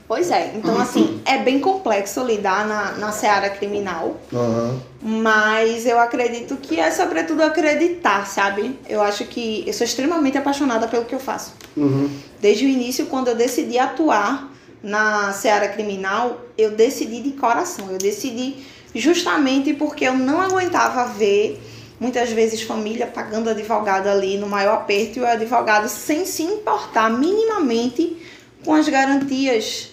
Pois 0.09 0.31
é, 0.31 0.53
então 0.55 0.81
assim, 0.81 1.21
é 1.25 1.39
bem 1.39 1.59
complexo 1.59 2.23
lidar 2.23 2.67
na, 2.67 2.93
na 2.93 3.11
seara 3.11 3.51
criminal. 3.51 4.17
Aham. 4.33 4.81
Mas 5.03 5.85
eu 5.85 5.99
acredito 5.99 6.57
que 6.57 6.79
é 6.79 6.91
sobretudo 6.91 7.43
acreditar, 7.43 8.27
sabe? 8.27 8.79
Eu 8.89 9.03
acho 9.03 9.25
que 9.25 9.65
eu 9.67 9.73
sou 9.73 9.85
extremamente 9.85 10.39
apaixonada 10.39 10.87
pelo 10.87 11.05
que 11.05 11.15
eu 11.15 11.19
faço. 11.19 11.55
Uhum. 11.77 12.09
Desde 12.41 12.65
o 12.65 12.69
início, 12.69 13.07
quando 13.07 13.29
eu 13.29 13.35
decidi 13.35 13.79
atuar 13.79 14.53
na 14.83 15.33
seara 15.33 15.69
criminal, 15.69 16.41
eu 16.57 16.71
decidi 16.71 17.21
de 17.21 17.33
coração. 17.33 17.91
Eu 17.91 17.99
decidi 17.99 18.55
justamente 18.95 19.75
porque 19.75 20.05
eu 20.05 20.15
não 20.15 20.41
aguentava 20.41 21.05
ver 21.07 21.61
muitas 21.99 22.31
vezes 22.31 22.63
família 22.63 23.07
pagando 23.07 23.51
advogado 23.51 24.07
ali 24.07 24.37
no 24.39 24.47
maior 24.47 24.75
aperto 24.75 25.19
e 25.19 25.23
o 25.23 25.27
advogado 25.27 25.89
sem 25.89 26.25
se 26.25 26.43
importar 26.43 27.11
minimamente 27.11 28.17
com 28.65 28.75
as 28.75 28.89
garantias, 28.89 29.93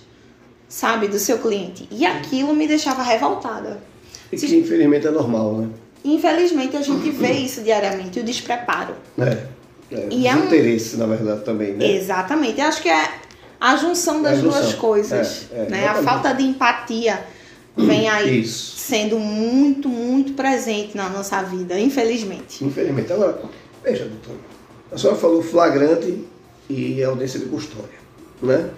sabe, 0.74 1.08
do 1.08 1.20
seu 1.20 1.38
cliente. 1.38 1.88
E 1.92 2.03
aquilo 2.03 2.51
me 2.56 2.68
deixava 2.68 3.03
revoltada. 3.03 3.80
E 4.32 4.36
que 4.36 4.56
infelizmente 4.58 5.06
é 5.06 5.12
normal, 5.12 5.53
né? 5.58 5.70
Infelizmente 6.03 6.75
a 6.75 6.82
gente 6.82 7.12
vê 7.12 7.32
isso 7.46 7.62
diariamente, 7.62 8.20
o 8.20 8.24
despreparo. 8.24 8.96
É. 9.20 9.46
é. 9.92 10.08
E 10.10 10.27
é 10.27 10.34
um- 10.34 10.38
Desinteresse, 10.48 10.98
na 10.98 11.06
verdade, 11.06 11.44
também, 11.46 11.74
né? 11.74 11.92
Exatamente. 11.96 12.60
Eu 12.60 12.65
acho 12.65 12.82
que 12.82 12.89
é 12.89 13.08
a 13.62 13.75
junção 13.75 14.24
das 14.24 14.34
É 14.34 14.36
a 14.38 14.42
junção. 14.42 14.62
duas 14.62 14.74
coisas. 14.74 15.46
É, 15.53 15.60
é, 15.60 15.70
né? 15.70 15.88
A 15.88 16.01
falta 16.01 16.34
de 16.34 16.42
empatia 16.44 17.24
vem 17.77 18.10
aí 18.10 18.42
Isso. 18.42 18.75
sendo 18.80 19.20
muito, 19.20 19.88
muito 19.88 20.34
presente 20.34 20.98
na 20.98 21.08
nossa 21.08 21.39
vida, 21.44 21.80
infelizmente. 21.80 22.65
Infelizmente. 22.65 23.13
Agora, 23.13 23.39
veja, 23.84 24.06
doutor. 24.06 24.38
A 24.92 24.98
senhora 24.98 25.20
falou 25.20 25.44
flagrante 25.44 26.18
e 26.68 27.03
audiência 27.03 27.39
de 27.39 27.46
custódia, 27.46 28.00
né? 28.42 28.72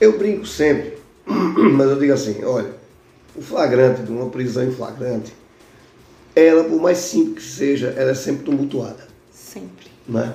Eu 0.00 0.18
brinco 0.18 0.46
sempre, 0.46 0.98
mas 1.26 1.90
eu 1.90 1.98
digo 1.98 2.12
assim, 2.12 2.42
olha, 2.44 2.72
o 3.36 3.42
flagrante 3.42 4.02
de 4.02 4.10
uma 4.10 4.30
prisão 4.30 4.64
em 4.64 4.72
flagrante, 4.72 5.32
ela, 6.34 6.64
por 6.64 6.80
mais 6.80 6.98
simples 6.98 7.44
que 7.44 7.50
seja, 7.52 7.88
ela 7.96 8.10
é 8.10 8.14
sempre 8.14 8.44
tumultuada, 8.44 9.06
Sempre. 9.32 9.88
né? 10.08 10.34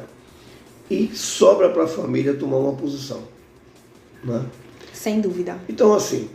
E 0.90 1.10
sobra 1.16 1.70
para 1.70 1.86
a 1.86 1.88
família 1.88 2.36
tomar 2.36 2.58
uma 2.58 2.74
posição, 2.74 3.24
né? 4.24 4.46
Sem 4.94 5.20
dúvida. 5.20 5.58
Então, 5.68 5.94
assim, 5.94 6.30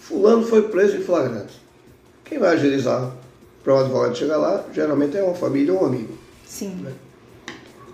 fulano 0.00 0.44
foi 0.44 0.62
preso 0.68 0.96
em 0.96 1.02
flagrante. 1.02 1.54
Quem 2.24 2.38
vai 2.38 2.54
agilizar 2.54 3.14
para 3.62 3.74
o 3.74 3.78
advogado 3.78 4.16
chegar 4.16 4.36
lá, 4.36 4.64
geralmente 4.74 5.16
é 5.16 5.22
uma 5.22 5.34
família 5.34 5.72
ou 5.72 5.82
um 5.82 5.86
amigo. 5.86 6.18
Sim. 6.46 6.84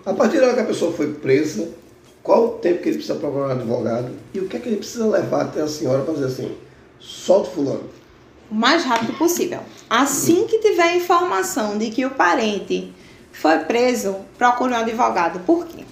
A 0.05 0.13
partir 0.13 0.39
da 0.39 0.47
hora 0.47 0.53
que 0.55 0.59
a 0.61 0.65
pessoa 0.65 0.91
foi 0.91 1.13
presa, 1.13 1.69
qual 2.23 2.45
o 2.45 2.49
tempo 2.49 2.81
que 2.81 2.89
ele 2.89 2.97
precisa 2.97 3.17
procurar 3.19 3.47
um 3.47 3.51
advogado 3.51 4.11
e 4.33 4.39
o 4.39 4.47
que 4.47 4.57
é 4.57 4.59
que 4.59 4.69
ele 4.69 4.77
precisa 4.77 5.05
levar 5.07 5.43
até 5.43 5.61
a 5.61 5.67
senhora 5.67 6.03
para 6.03 6.13
dizer 6.13 6.27
assim, 6.27 6.55
solta 6.99 7.49
o 7.49 7.53
fulano. 7.53 7.83
O 8.49 8.55
mais 8.55 8.83
rápido 8.83 9.13
possível. 9.13 9.59
Assim 9.89 10.45
que 10.45 10.59
tiver 10.59 10.95
informação 10.95 11.77
de 11.77 11.89
que 11.89 12.05
o 12.05 12.11
parente 12.11 12.93
foi 13.31 13.59
preso, 13.59 14.17
procure 14.37 14.73
um 14.73 14.77
advogado. 14.77 15.39
Por 15.45 15.65
quê? 15.65 15.83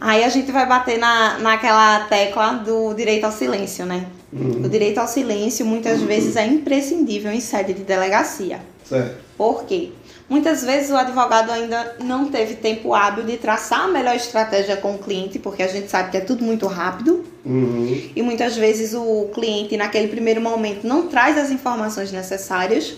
Aí 0.00 0.24
a 0.24 0.28
gente 0.28 0.50
vai 0.50 0.66
bater 0.66 0.98
na, 0.98 1.38
naquela 1.38 2.00
tecla 2.00 2.52
do 2.54 2.92
direito 2.94 3.24
ao 3.24 3.32
silêncio, 3.32 3.86
né? 3.86 4.06
Uhum. 4.32 4.62
O 4.64 4.68
direito 4.68 4.98
ao 4.98 5.06
silêncio 5.06 5.64
muitas 5.64 6.00
vezes 6.00 6.36
é 6.36 6.46
imprescindível 6.46 7.32
em 7.32 7.40
sede 7.40 7.72
de 7.72 7.82
delegacia. 7.82 8.60
Certo. 8.84 9.16
Por 9.36 9.64
quê? 9.64 9.90
Muitas 10.28 10.62
vezes 10.64 10.90
o 10.90 10.96
advogado 10.96 11.50
ainda 11.50 11.96
não 12.00 12.30
teve 12.30 12.54
tempo 12.54 12.94
hábil 12.94 13.24
de 13.24 13.36
traçar 13.36 13.80
a 13.80 13.88
melhor 13.88 14.14
estratégia 14.14 14.76
com 14.76 14.94
o 14.94 14.98
cliente, 14.98 15.38
porque 15.38 15.62
a 15.62 15.68
gente 15.68 15.90
sabe 15.90 16.10
que 16.10 16.16
é 16.16 16.20
tudo 16.20 16.44
muito 16.44 16.66
rápido. 16.66 17.24
Uhum. 17.44 18.10
E 18.14 18.22
muitas 18.22 18.56
vezes 18.56 18.94
o 18.94 19.30
cliente, 19.34 19.76
naquele 19.76 20.08
primeiro 20.08 20.40
momento, 20.40 20.86
não 20.86 21.08
traz 21.08 21.36
as 21.36 21.50
informações 21.50 22.10
necessárias. 22.12 22.94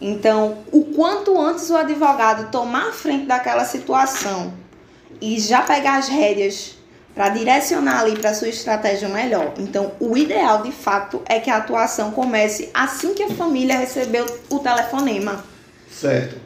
Então, 0.00 0.58
o 0.70 0.84
quanto 0.84 1.40
antes 1.40 1.70
o 1.70 1.76
advogado 1.76 2.50
tomar 2.50 2.88
a 2.88 2.92
frente 2.92 3.26
daquela 3.26 3.64
situação, 3.64 4.52
e 5.20 5.38
já 5.40 5.62
pegar 5.62 5.98
as 5.98 6.08
rédeas 6.08 6.77
para 7.18 7.30
direcionar 7.30 8.02
ali 8.02 8.16
para 8.16 8.32
sua 8.32 8.48
estratégia 8.48 9.08
melhor. 9.08 9.52
Então, 9.58 9.90
o 9.98 10.16
ideal 10.16 10.62
de 10.62 10.70
fato 10.70 11.20
é 11.26 11.40
que 11.40 11.50
a 11.50 11.56
atuação 11.56 12.12
comece 12.12 12.70
assim 12.72 13.12
que 13.12 13.24
a 13.24 13.30
família 13.30 13.76
recebeu 13.76 14.24
o 14.48 14.60
telefonema. 14.60 15.44
Certo. 15.90 16.36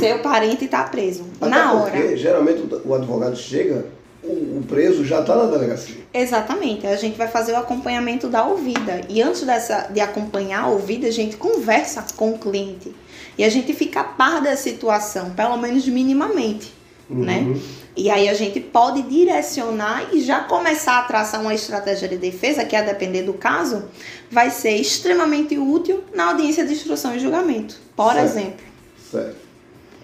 Seu 0.00 0.18
parente 0.18 0.64
está 0.64 0.82
preso. 0.82 1.24
Até 1.40 1.48
na 1.48 1.70
porque, 1.70 1.96
hora. 1.96 2.16
geralmente 2.16 2.64
o 2.84 2.92
advogado 2.92 3.36
chega, 3.36 3.86
o, 4.24 4.64
preso 4.66 5.04
já 5.04 5.20
está 5.20 5.36
na 5.36 5.44
delegacia. 5.44 6.02
Exatamente. 6.12 6.88
A 6.88 6.96
gente 6.96 7.16
vai 7.16 7.28
fazer 7.28 7.52
o 7.52 7.56
acompanhamento 7.56 8.26
da 8.26 8.44
ouvida. 8.44 9.00
E 9.08 9.22
antes 9.22 9.42
dessa, 9.42 9.86
de 9.92 10.00
acompanhar 10.00 10.64
a 10.64 10.66
ouvida, 10.66 11.06
a 11.06 11.12
gente 11.12 11.36
conversa 11.36 12.04
com 12.16 12.32
o 12.32 12.38
cliente. 12.38 12.92
E 13.38 13.44
a 13.44 13.48
gente 13.48 13.72
fica 13.72 14.00
a 14.00 14.04
par 14.04 14.42
da 14.42 14.56
situação, 14.56 15.30
pelo 15.30 15.56
menos 15.56 15.86
minimamente. 15.86 16.82
Né? 17.08 17.40
Uhum. 17.40 17.60
E 17.96 18.10
aí 18.10 18.28
a 18.28 18.34
gente 18.34 18.58
pode 18.60 19.02
direcionar 19.02 20.08
e 20.12 20.20
já 20.20 20.44
começar 20.44 21.00
a 21.00 21.02
traçar 21.02 21.40
uma 21.40 21.54
estratégia 21.54 22.08
de 22.08 22.16
defesa, 22.16 22.64
que 22.64 22.74
a 22.74 22.82
depender 22.82 23.22
do 23.22 23.34
caso, 23.34 23.84
vai 24.30 24.50
ser 24.50 24.76
extremamente 24.76 25.58
útil 25.58 26.02
na 26.14 26.30
audiência 26.30 26.64
de 26.64 26.72
instrução 26.72 27.14
e 27.14 27.20
julgamento. 27.20 27.76
Por 27.94 28.12
Certo. 28.12 28.24
exemplo. 28.24 28.64
Certo. 29.10 29.36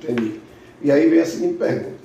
Entendi. 0.02 0.40
E 0.82 0.90
aí 0.90 1.08
vem 1.08 1.20
a 1.20 1.26
seguinte 1.26 1.54
pergunta. 1.54 2.00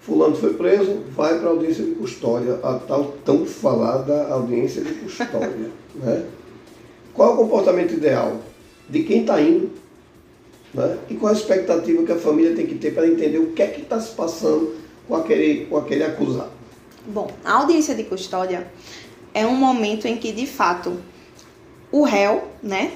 Fulano 0.00 0.34
foi 0.34 0.54
preso, 0.54 1.02
vai 1.14 1.38
para 1.38 1.48
a 1.48 1.50
audiência 1.50 1.84
de 1.84 1.92
custódia, 1.92 2.58
a 2.62 2.74
tal 2.74 3.16
tão 3.24 3.44
falada 3.44 4.28
audiência 4.28 4.82
de 4.82 4.92
custódia. 4.94 5.70
né? 5.96 6.24
Qual 7.12 7.30
é 7.30 7.34
o 7.34 7.36
comportamento 7.36 7.92
ideal 7.92 8.40
de 8.88 9.02
quem 9.02 9.20
está 9.20 9.40
indo 9.40 9.70
né? 10.74 10.98
e 11.08 11.14
qual 11.14 11.32
a 11.32 11.36
expectativa 11.36 12.02
que 12.04 12.12
a 12.12 12.18
família 12.18 12.54
tem 12.54 12.66
que 12.66 12.76
ter 12.76 12.94
para 12.94 13.06
entender 13.06 13.38
o 13.38 13.52
que 13.52 13.62
é 13.62 13.66
que 13.66 13.82
está 13.82 14.00
se 14.00 14.14
passando 14.14 14.76
com 15.06 15.16
aquele, 15.16 15.66
com 15.66 15.76
aquele 15.76 16.04
acusado? 16.04 16.50
Bom, 17.06 17.30
a 17.44 17.52
audiência 17.54 17.94
de 17.94 18.04
custódia 18.04 18.66
é 19.34 19.46
um 19.46 19.54
momento 19.54 20.06
em 20.06 20.16
que, 20.16 20.32
de 20.32 20.46
fato, 20.46 20.98
o 21.90 22.04
réu, 22.04 22.48
né, 22.62 22.92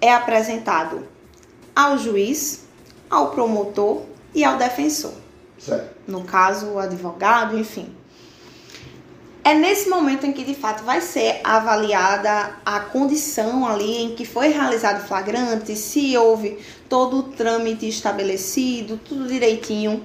é 0.00 0.12
apresentado 0.12 1.06
ao 1.74 1.98
juiz, 1.98 2.64
ao 3.08 3.30
promotor 3.30 4.02
e 4.34 4.44
ao 4.44 4.56
defensor. 4.56 5.14
Certo. 5.58 5.90
No 6.06 6.24
caso, 6.24 6.66
o 6.66 6.78
advogado, 6.78 7.58
enfim. 7.58 7.94
É 9.50 9.54
nesse 9.54 9.88
momento 9.88 10.24
em 10.24 10.32
que, 10.32 10.44
de 10.44 10.54
fato, 10.54 10.84
vai 10.84 11.00
ser 11.00 11.40
avaliada 11.42 12.52
a 12.64 12.78
condição 12.78 13.66
ali 13.66 14.04
em 14.04 14.14
que 14.14 14.24
foi 14.24 14.50
realizado 14.50 15.02
o 15.02 15.08
flagrante, 15.08 15.74
se 15.74 16.16
houve 16.16 16.56
todo 16.88 17.16
o 17.16 17.22
trâmite 17.24 17.88
estabelecido, 17.88 18.96
tudo 19.04 19.26
direitinho, 19.26 20.04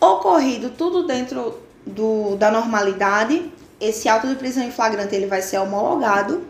ocorrido 0.00 0.70
tudo 0.70 1.06
dentro 1.06 1.60
do, 1.86 2.34
da 2.34 2.50
normalidade. 2.50 3.52
Esse 3.80 4.08
auto 4.08 4.26
de 4.26 4.34
prisão 4.34 4.64
em 4.64 4.72
flagrante 4.72 5.14
ele 5.14 5.26
vai 5.26 5.42
ser 5.42 5.58
homologado 5.58 6.42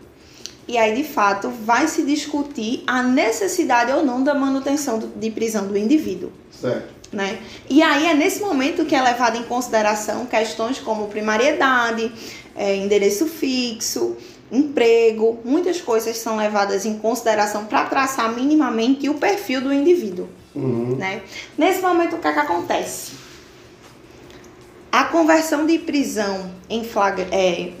e 0.67 0.75
aí, 0.75 0.95
de 0.95 1.03
fato, 1.03 1.51
vai 1.51 1.87
se 1.87 2.01
discutir 2.01 2.83
a 2.87 3.03
necessidade 3.03 3.91
ou 3.91 4.03
não 4.03 4.23
da 4.23 4.33
manutenção 4.33 4.97
de 5.15 5.29
prisão 5.29 5.67
do 5.67 5.77
indivíduo 5.77 6.31
Certo. 6.51 6.96
Né? 7.11 7.39
E 7.69 7.81
aí 7.81 8.07
é 8.07 8.13
nesse 8.13 8.39
momento 8.41 8.85
que 8.85 8.95
é 8.95 9.01
levado 9.01 9.37
em 9.37 9.43
consideração 9.43 10.25
questões 10.25 10.79
como 10.79 11.07
primariedade, 11.07 12.11
é, 12.55 12.75
endereço 12.75 13.25
fixo, 13.27 14.17
emprego, 14.51 15.39
muitas 15.43 15.81
coisas 15.81 16.17
são 16.17 16.37
levadas 16.37 16.85
em 16.85 16.97
consideração 16.97 17.65
para 17.65 17.85
traçar 17.85 18.31
minimamente 18.33 19.09
o 19.09 19.15
perfil 19.15 19.61
do 19.61 19.73
indivíduo, 19.73 20.27
Uhum. 20.55 20.95
né? 20.97 21.21
Nesse 21.57 21.81
momento 21.81 22.15
o 22.15 22.19
que, 22.19 22.27
é 22.27 22.33
que 22.33 22.39
acontece? 22.39 23.11
A 24.91 25.03
conversão 25.05 25.65
de 25.65 25.77
prisão 25.79 26.49
em 26.69 26.83
flagra- 26.83 27.27
é, 27.31 27.71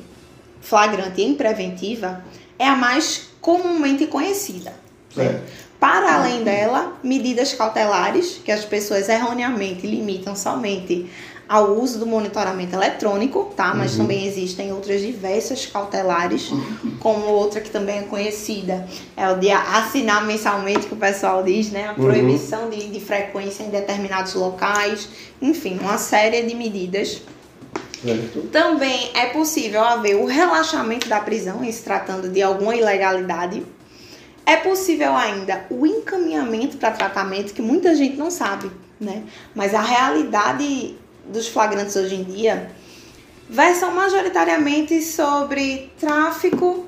flagrante 0.61 1.21
em 1.21 1.33
preventiva 1.33 2.23
é 2.59 2.67
a 2.67 2.75
mais 2.75 3.29
comumente 3.41 4.05
conhecida. 4.07 4.73
né? 5.15 5.41
Para 5.79 6.15
além 6.15 6.43
dela, 6.43 6.93
medidas 7.03 7.53
cautelares, 7.53 8.41
que 8.43 8.51
as 8.51 8.65
pessoas 8.65 9.07
erroneamente 9.09 9.85
limitam 9.85 10.35
somente 10.35 11.07
ao 11.47 11.71
uso 11.75 11.99
do 11.99 12.05
monitoramento 12.05 12.75
eletrônico, 12.75 13.53
tá? 13.55 13.73
Mas 13.73 13.91
Uhum. 13.93 13.99
também 13.99 14.25
existem 14.25 14.73
outras 14.73 14.99
diversas 15.01 15.65
cautelares, 15.65 16.49
como 16.99 17.25
outra 17.27 17.61
que 17.61 17.69
também 17.69 17.99
é 17.99 18.01
conhecida, 18.01 18.85
é 19.15 19.29
o 19.31 19.37
de 19.37 19.49
assinar 19.51 20.25
mensalmente, 20.25 20.87
que 20.87 20.93
o 20.93 20.97
pessoal 20.97 21.43
diz, 21.43 21.69
né? 21.71 21.87
A 21.87 21.91
Uhum. 21.91 22.05
proibição 22.07 22.69
de, 22.69 22.87
de 22.89 22.99
frequência 22.99 23.63
em 23.63 23.69
determinados 23.69 24.33
locais, 24.33 25.07
enfim, 25.41 25.77
uma 25.79 25.97
série 25.97 26.41
de 26.41 26.53
medidas 26.55 27.21
Certo. 28.03 28.41
também 28.51 29.11
é 29.13 29.27
possível 29.27 29.83
haver 29.83 30.15
o 30.17 30.25
relaxamento 30.25 31.07
da 31.07 31.19
prisão, 31.19 31.63
em 31.63 31.71
se 31.71 31.83
tratando 31.83 32.29
de 32.29 32.41
alguma 32.41 32.75
ilegalidade. 32.75 33.63
É 34.47 34.55
possível 34.55 35.13
ainda 35.13 35.65
o 35.69 35.85
encaminhamento 35.85 36.77
para 36.77 36.91
tratamento, 36.91 37.53
que 37.53 37.61
muita 37.61 37.93
gente 37.93 38.15
não 38.15 38.31
sabe, 38.31 38.71
né? 38.97 39.23
Mas 39.53 39.75
a 39.75 39.81
realidade 39.81 40.95
dos 41.25 41.49
flagrantes 41.49 41.93
hoje 41.97 42.15
em 42.15 42.23
dia 42.23 42.71
versam 43.49 43.91
majoritariamente 43.91 45.01
sobre 45.01 45.91
tráfico 45.99 46.85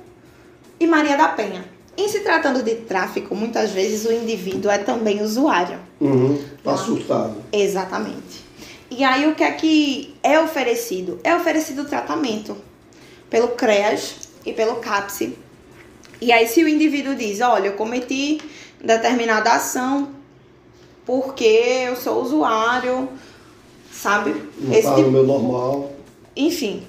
e 0.79 0.87
Maria 0.87 1.17
da 1.17 1.27
Penha. 1.27 1.65
Em 1.97 2.07
se 2.07 2.21
tratando 2.21 2.63
de 2.63 2.75
tráfico, 2.75 3.35
muitas 3.35 3.71
vezes 3.71 4.05
o 4.05 4.13
indivíduo 4.13 4.71
é 4.71 4.77
também 4.77 5.21
usuário. 5.21 5.79
Uhum. 5.99 6.41
Assustado. 6.65 7.43
Exatamente. 7.51 8.45
E 8.89 9.03
aí 9.03 9.27
o 9.27 9.35
que 9.35 9.43
é 9.43 9.51
que 9.51 10.15
é 10.23 10.39
oferecido? 10.39 11.19
É 11.25 11.35
oferecido 11.35 11.83
tratamento 11.83 12.55
pelo 13.29 13.49
CREAS 13.49 14.29
e 14.45 14.53
pelo 14.53 14.77
CAPSE. 14.77 15.37
E 16.21 16.31
aí 16.31 16.47
se 16.47 16.63
o 16.63 16.67
indivíduo 16.67 17.15
diz, 17.15 17.39
olha, 17.41 17.67
eu 17.67 17.73
cometi 17.73 18.39
determinada 18.83 19.51
ação 19.53 20.09
porque 21.05 21.43
eu 21.87 21.95
sou 21.95 22.21
usuário, 22.21 23.09
sabe? 23.91 24.35
Não 24.59 24.69
Esse 24.71 24.79
está 24.81 24.95
tipo- 24.95 25.09
meu 25.11 25.25
normal. 25.25 25.91
enfim, 26.35 26.85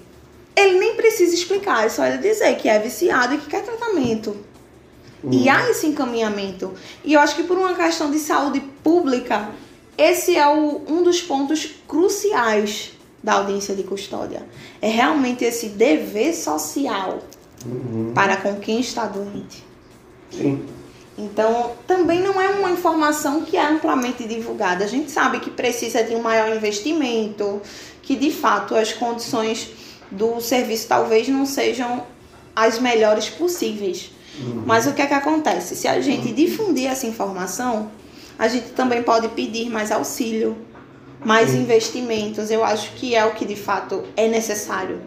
ele 0.55 0.79
nem 0.79 0.95
precisa 0.95 1.35
explicar, 1.35 1.87
é 1.87 1.88
só 1.88 2.05
ele 2.05 2.19
dizer 2.19 2.55
que 2.57 2.69
é 2.69 2.79
viciado 2.79 3.35
e 3.35 3.38
que 3.38 3.47
quer 3.47 3.62
tratamento. 3.62 4.37
E 5.31 5.49
há 5.51 5.69
esse 5.69 5.87
encaminhamento. 5.87 6.73
E 7.05 7.12
eu 7.12 7.21
acho 7.21 7.37
que 7.37 7.43
por 7.43 7.59
uma 7.59 7.75
questão 7.75 8.11
de 8.11 8.19
saúde 8.19 8.61
pública, 8.83 9.51
esse 9.97 10.35
é 10.35 10.49
o, 10.49 10.81
um 10.88 11.03
dos 11.03 11.21
pontos 11.21 11.69
cruciais 11.87 12.93
da 13.23 13.35
audiência 13.35 13.75
de 13.75 13.83
custódia. 13.83 14.43
É 14.81 14.88
realmente 14.88 15.45
esse 15.45 15.69
dever 15.69 16.35
social 16.35 17.19
Uhum. 17.66 18.12
para 18.14 18.37
com 18.38 18.57
quem 18.57 18.81
está 18.81 19.07
doente. 19.07 19.64
Sim. 20.31 20.64
Então, 21.18 21.73
também 21.87 22.20
não 22.23 22.40
é 22.40 22.49
uma 22.49 22.70
informação 22.70 23.42
que 23.42 23.57
é 23.57 23.66
amplamente 23.66 24.27
divulgada. 24.27 24.85
A 24.85 24.88
gente 24.88 25.11
sabe 25.11 25.40
que 25.40 25.51
precisa 25.51 26.03
de 26.03 26.14
um 26.14 26.23
maior 26.23 26.55
investimento, 26.57 27.61
que 28.03 28.16
de 28.16 28.31
fato 28.31 28.75
as 28.75 28.92
condições 28.92 29.70
do 30.11 30.40
serviço 30.40 30.88
talvez 30.88 31.29
não 31.29 31.44
sejam 31.44 32.05
as 32.57 32.79
melhores 32.79 33.29
possíveis. 33.29 34.11
Mas 34.64 34.87
o 34.87 34.94
que 34.94 35.03
é 35.03 35.07
que 35.07 35.14
acontece? 35.14 35.77
Se 35.77 35.87
a 35.87 36.01
gente 36.01 36.33
difundir 36.33 36.87
essa 36.87 37.07
informação, 37.07 37.90
a 38.38 38.49
gente 38.49 38.70
também 38.70 39.03
pode 39.03 39.29
pedir 39.29 39.68
mais 39.68 39.92
auxílio, 39.92 40.57
mais 41.23 41.53
investimentos. 41.55 42.51
Eu 42.51 42.64
acho 42.64 42.92
que 42.92 43.14
é 43.14 43.25
o 43.27 43.35
que 43.35 43.44
de 43.44 43.57
fato 43.57 44.03
é 44.16 44.29
necessário. 44.29 45.01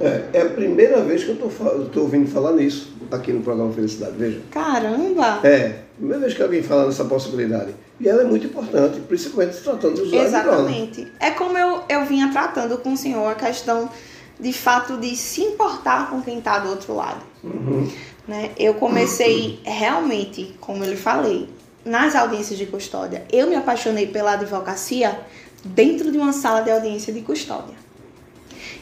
É, 0.00 0.38
é 0.38 0.42
a 0.42 0.50
primeira 0.50 1.02
vez 1.02 1.24
que 1.24 1.30
eu 1.30 1.84
estou 1.86 2.02
ouvindo 2.02 2.30
falar 2.30 2.52
nisso 2.52 2.96
aqui 3.10 3.32
no 3.32 3.40
programa 3.40 3.72
Felicidade, 3.72 4.12
veja. 4.16 4.40
Caramba! 4.50 5.40
É, 5.42 5.80
primeira 5.96 6.20
vez 6.20 6.34
que 6.34 6.42
alguém 6.42 6.62
fala 6.62 6.86
nessa 6.86 7.04
possibilidade. 7.04 7.74
E 8.00 8.08
ela 8.08 8.22
é 8.22 8.24
muito 8.24 8.46
importante, 8.46 9.00
principalmente 9.00 9.56
se 9.56 9.62
tratando 9.62 9.94
dos 9.94 10.08
usuários. 10.08 10.28
Exatamente. 10.28 11.12
É 11.18 11.30
como 11.32 11.58
eu, 11.58 11.82
eu 11.88 12.04
vinha 12.06 12.30
tratando 12.30 12.78
com 12.78 12.92
o 12.92 12.96
senhor 12.96 13.26
a 13.26 13.34
questão 13.34 13.90
de 14.38 14.52
fato 14.52 14.96
de 14.98 15.16
se 15.16 15.42
importar 15.42 16.10
com 16.10 16.22
quem 16.22 16.38
está 16.38 16.60
do 16.60 16.68
outro 16.68 16.94
lado. 16.94 17.20
Uhum. 17.42 17.90
Né? 18.26 18.50
Eu 18.56 18.74
comecei 18.74 19.58
realmente, 19.64 20.54
como 20.60 20.84
eu 20.84 20.90
lhe 20.90 20.96
falei, 20.96 21.48
nas 21.84 22.14
audiências 22.14 22.58
de 22.58 22.66
custódia. 22.66 23.24
Eu 23.32 23.48
me 23.48 23.56
apaixonei 23.56 24.06
pela 24.06 24.34
advocacia 24.34 25.18
dentro 25.64 26.12
de 26.12 26.18
uma 26.18 26.32
sala 26.32 26.60
de 26.60 26.70
audiência 26.70 27.12
de 27.12 27.22
custódia. 27.22 27.74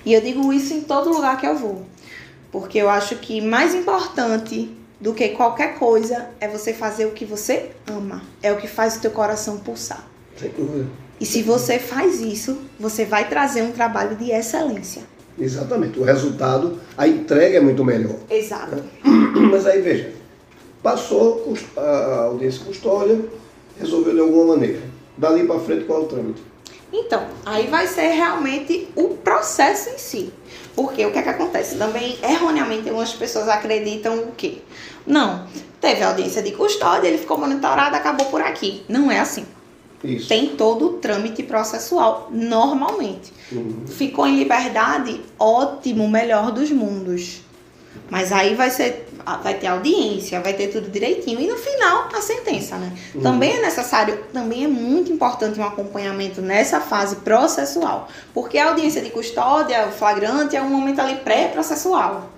E 0.06 0.14
eu 0.14 0.20
digo 0.20 0.52
isso 0.52 0.72
em 0.72 0.82
todo 0.82 1.12
lugar 1.12 1.36
que 1.40 1.46
eu 1.46 1.56
vou. 1.56 1.82
Porque 2.52 2.78
eu 2.78 2.88
acho 2.88 3.16
que 3.16 3.40
mais 3.40 3.74
importante 3.74 4.70
do 5.00 5.12
que 5.12 5.30
qualquer 5.30 5.76
coisa 5.80 6.28
é 6.40 6.46
você 6.46 6.72
fazer 6.72 7.06
o 7.06 7.10
que 7.10 7.24
você 7.24 7.72
ama. 7.88 8.22
É 8.40 8.52
o 8.52 8.56
que 8.56 8.68
faz 8.68 8.96
o 8.96 9.00
teu 9.00 9.10
coração 9.10 9.58
pulsar. 9.58 10.08
Sem 10.36 10.50
dúvida. 10.50 10.86
E 11.20 11.26
se 11.26 11.42
você 11.42 11.80
faz 11.80 12.20
isso, 12.20 12.56
você 12.78 13.04
vai 13.04 13.28
trazer 13.28 13.62
um 13.62 13.72
trabalho 13.72 14.14
de 14.14 14.30
excelência. 14.30 15.02
Exatamente. 15.36 15.98
O 15.98 16.04
resultado, 16.04 16.78
a 16.96 17.08
entrega 17.08 17.58
é 17.58 17.60
muito 17.60 17.84
melhor. 17.84 18.14
Exato. 18.30 18.82
Mas 19.50 19.66
aí 19.66 19.82
veja, 19.82 20.12
passou 20.84 21.52
a 21.76 22.26
audiência 22.26 22.64
custódia, 22.64 23.24
resolveu 23.76 24.14
de 24.14 24.20
alguma 24.20 24.54
maneira. 24.54 24.80
Dali 25.18 25.44
para 25.46 25.58
frente 25.58 25.84
qual 25.84 26.02
é 26.02 26.04
o 26.04 26.06
trâmite? 26.06 26.42
Então, 26.92 27.26
aí 27.44 27.66
vai 27.66 27.86
ser 27.86 28.08
realmente 28.12 28.88
o 28.94 29.08
processo 29.16 29.90
em 29.90 29.98
si. 29.98 30.32
Porque 30.74 31.04
o 31.06 31.12
que 31.12 31.18
é 31.18 31.22
que 31.22 31.28
acontece? 31.28 31.76
Também, 31.76 32.18
erroneamente, 32.22 32.88
algumas 32.88 33.12
pessoas 33.12 33.48
acreditam 33.48 34.18
o 34.18 34.32
quê? 34.32 34.58
Não, 35.06 35.46
teve 35.80 36.02
audiência 36.02 36.42
de 36.42 36.52
custódia, 36.52 37.08
ele 37.08 37.18
ficou 37.18 37.38
monitorado, 37.38 37.96
acabou 37.96 38.26
por 38.26 38.42
aqui. 38.42 38.84
Não 38.88 39.10
é 39.10 39.18
assim. 39.18 39.46
Isso. 40.04 40.28
Tem 40.28 40.48
todo 40.48 40.86
o 40.86 40.92
trâmite 40.94 41.42
processual, 41.42 42.28
normalmente. 42.30 43.32
Uhum. 43.50 43.86
Ficou 43.86 44.26
em 44.26 44.36
liberdade, 44.36 45.20
ótimo, 45.38 46.08
melhor 46.08 46.52
dos 46.52 46.70
mundos. 46.70 47.40
Mas 48.10 48.32
aí 48.32 48.54
vai 48.54 48.70
ser, 48.70 49.08
vai 49.42 49.54
ter 49.54 49.66
audiência, 49.66 50.40
vai 50.40 50.52
ter 50.52 50.68
tudo 50.68 50.90
direitinho 50.90 51.40
e 51.40 51.46
no 51.46 51.56
final 51.56 52.08
a 52.14 52.20
sentença, 52.20 52.76
né? 52.76 52.92
Uhum. 53.14 53.22
Também 53.22 53.56
é 53.56 53.62
necessário, 53.62 54.18
também 54.32 54.64
é 54.64 54.68
muito 54.68 55.12
importante 55.12 55.58
um 55.58 55.64
acompanhamento 55.64 56.40
nessa 56.40 56.80
fase 56.80 57.16
processual, 57.16 58.08
porque 58.32 58.58
a 58.58 58.68
audiência 58.68 59.02
de 59.02 59.10
custódia, 59.10 59.86
o 59.88 59.92
flagrante 59.92 60.56
é 60.56 60.62
um 60.62 60.68
momento 60.70 61.00
ali 61.00 61.16
pré-processual, 61.16 62.30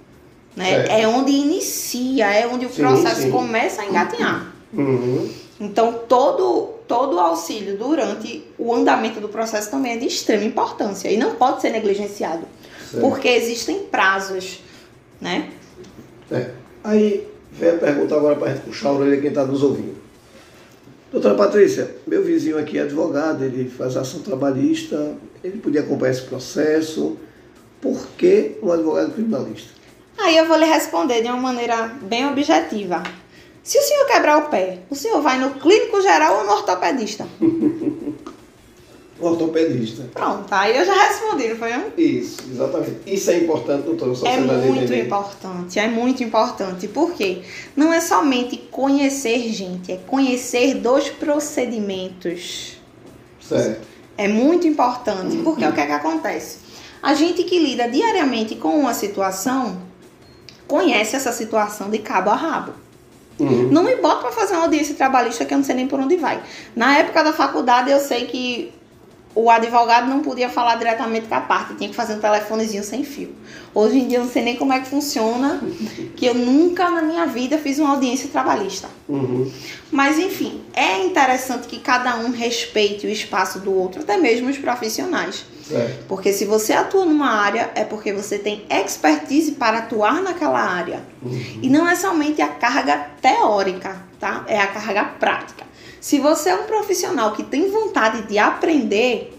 né? 0.57 0.87
É 0.89 1.07
onde 1.07 1.33
inicia, 1.33 2.27
é 2.33 2.47
onde 2.47 2.67
o 2.67 2.71
Sim, 2.71 2.83
processo 2.83 3.23
sim. 3.23 3.31
começa 3.31 3.83
a 3.83 3.87
engatinhar. 3.87 4.53
Uhum. 4.73 5.31
Então, 5.61 5.93
todo, 6.09 6.75
todo 6.87 7.17
o 7.17 7.21
auxílio 7.21 7.77
durante 7.77 8.45
o 8.59 8.73
andamento 8.73 9.21
do 9.21 9.29
processo 9.29 9.71
também 9.71 9.95
é 9.95 9.97
de 9.97 10.07
extrema 10.07 10.45
importância 10.45 11.11
e 11.11 11.17
não 11.17 11.35
pode 11.35 11.61
ser 11.61 11.71
negligenciado, 11.71 12.47
Certo. 12.91 13.01
porque 13.01 13.29
existem 13.29 13.81
prazos, 13.81 14.61
né? 15.21 15.51
É. 16.31 16.51
Aí 16.85 17.27
vem 17.53 17.71
a 17.71 17.79
pergunta 17.79 18.15
agora 18.15 18.37
para 18.37 18.51
a 18.51 18.55
gente 18.55 18.65
puxar 18.65 18.91
a 18.91 18.93
orelha 18.93 19.21
quem 19.21 19.29
está 19.29 19.45
nos 19.45 19.63
ouvindo. 19.63 19.97
Doutora 21.11 21.35
Patrícia, 21.35 21.97
meu 22.07 22.23
vizinho 22.23 22.59
aqui 22.59 22.79
é 22.79 22.83
advogado, 22.83 23.43
ele 23.43 23.69
faz 23.71 23.97
ação 23.97 24.21
trabalhista, 24.21 25.17
ele 25.43 25.59
podia 25.59 25.81
acompanhar 25.81 26.13
esse 26.13 26.23
processo. 26.23 27.17
Por 27.81 28.09
que 28.19 28.59
um 28.63 28.71
advogado 28.71 29.13
criminalista? 29.13 29.71
Aí 30.19 30.37
eu 30.37 30.47
vou 30.47 30.59
lhe 30.59 30.67
responder 30.67 31.23
de 31.23 31.29
uma 31.29 31.37
maneira 31.37 31.95
bem 32.03 32.27
objetiva. 32.27 33.03
Se 33.63 33.79
o 33.79 33.83
senhor 33.83 34.07
quebrar 34.07 34.39
o 34.39 34.49
pé, 34.49 34.81
o 34.91 34.95
senhor 34.95 35.23
vai 35.23 35.39
no 35.39 35.51
clínico 35.51 36.01
geral 36.03 36.39
ou 36.39 36.45
no 36.45 36.53
ortopedista? 36.53 37.27
Ortopedista. 39.21 40.05
Pronto, 40.15 40.47
aí 40.53 40.77
eu 40.77 40.85
já 40.85 40.95
respondi, 40.95 41.49
não 41.49 41.57
foi? 41.57 41.71
Isso, 41.97 42.39
exatamente. 42.53 42.99
Isso 43.05 43.31
é 43.31 43.39
importante, 43.39 43.83
doutora, 43.83 44.13
a 44.25 44.29
É 44.29 44.41
muito 44.41 44.83
entender. 44.85 45.07
importante, 45.07 45.79
é 45.79 45.89
muito 45.89 46.23
importante. 46.23 46.87
Por 46.87 47.13
quê? 47.13 47.43
Não 47.75 47.93
é 47.93 48.01
somente 48.01 48.57
conhecer 48.71 49.53
gente, 49.53 49.91
é 49.91 49.97
conhecer 49.97 50.75
dos 50.75 51.09
procedimentos. 51.09 52.79
Certo. 53.41 53.87
É 54.17 54.29
muito 54.29 54.67
importante, 54.67 55.37
porque 55.39 55.65
o 55.67 55.73
que 55.73 55.81
é 55.81 55.87
que 55.87 55.93
acontece? 55.93 56.59
A 57.03 57.15
gente 57.15 57.43
que 57.45 57.59
lida 57.59 57.89
diariamente 57.89 58.57
com 58.57 58.79
uma 58.79 58.95
situação, 58.95 59.79
conhece 60.67 61.17
essa 61.17 61.33
situação 61.33 61.91
de 61.91 61.99
cabo 61.99 62.31
a 62.31 62.35
rabo. 62.35 62.73
Uhum. 63.39 63.69
Não 63.71 63.85
me 63.85 63.95
bota 63.97 64.23
pra 64.23 64.33
fazer 64.33 64.55
uma 64.55 64.65
audiência 64.65 64.95
trabalhista 64.95 65.45
que 65.45 65.55
eu 65.55 65.59
não 65.59 65.65
sei 65.65 65.77
nem 65.77 65.87
por 65.87 66.01
onde 66.01 66.17
vai. 66.17 66.43
Na 66.75 66.99
época 66.99 67.23
da 67.23 67.33
faculdade, 67.33 67.91
eu 67.91 68.01
sei 68.01 68.27
que 68.27 68.73
o 69.41 69.49
advogado 69.49 70.09
não 70.09 70.21
podia 70.21 70.49
falar 70.49 70.75
diretamente 70.75 71.29
com 71.29 71.35
a 71.37 71.41
parte, 71.41 71.77
tinha 71.77 71.89
que 71.89 71.95
fazer 71.95 72.15
um 72.15 72.19
telefonezinho 72.19 72.83
sem 72.83 73.05
fio. 73.05 73.33
Hoje 73.73 73.97
em 73.97 74.09
dia, 74.09 74.19
eu 74.19 74.25
não 74.25 74.31
sei 74.31 74.43
nem 74.43 74.57
como 74.57 74.73
é 74.73 74.81
que 74.81 74.89
funciona, 74.89 75.63
que 76.17 76.27
eu 76.27 76.35
nunca 76.35 76.91
na 76.91 77.03
minha 77.03 77.25
vida 77.25 77.57
fiz 77.57 77.79
uma 77.79 77.91
audiência 77.91 78.29
trabalhista. 78.31 78.89
Uhum. 79.09 79.49
Mas 79.93 80.19
enfim, 80.19 80.63
é 80.75 81.05
interessante 81.05 81.69
que 81.69 81.79
cada 81.79 82.17
um 82.17 82.33
respeite 82.33 83.07
o 83.07 83.11
espaço 83.11 83.61
do 83.61 83.73
outro, 83.73 84.03
até 84.03 84.17
mesmo 84.17 84.51
os 84.51 84.59
profissionais. 84.59 85.45
Porque 86.09 86.33
se 86.33 86.45
você 86.45 86.73
atua 86.73 87.05
numa 87.05 87.31
área, 87.31 87.71
é 87.77 87.85
porque 87.85 88.13
você 88.13 88.39
tem 88.41 88.65
expertise 88.69 89.53
para 89.53 89.79
atuar 89.79 90.21
naquela 90.21 90.61
área. 90.61 91.01
Uhum. 91.23 91.61
E 91.63 91.71
não 91.71 91.89
é 91.89 91.95
somente 91.95 92.43
a 92.43 92.49
carga 92.49 93.07
teórica, 93.23 94.03
tá? 94.19 94.45
É 94.49 94.59
a 94.59 94.67
carga 94.67 95.05
prática. 95.05 95.65
Se 96.01 96.19
você 96.19 96.51
é 96.51 96.55
um 96.55 96.65
profissional 96.65 97.33
que 97.33 97.43
tem 97.43 97.71
vontade 97.71 98.23
de 98.23 98.39
aprender, 98.39 99.33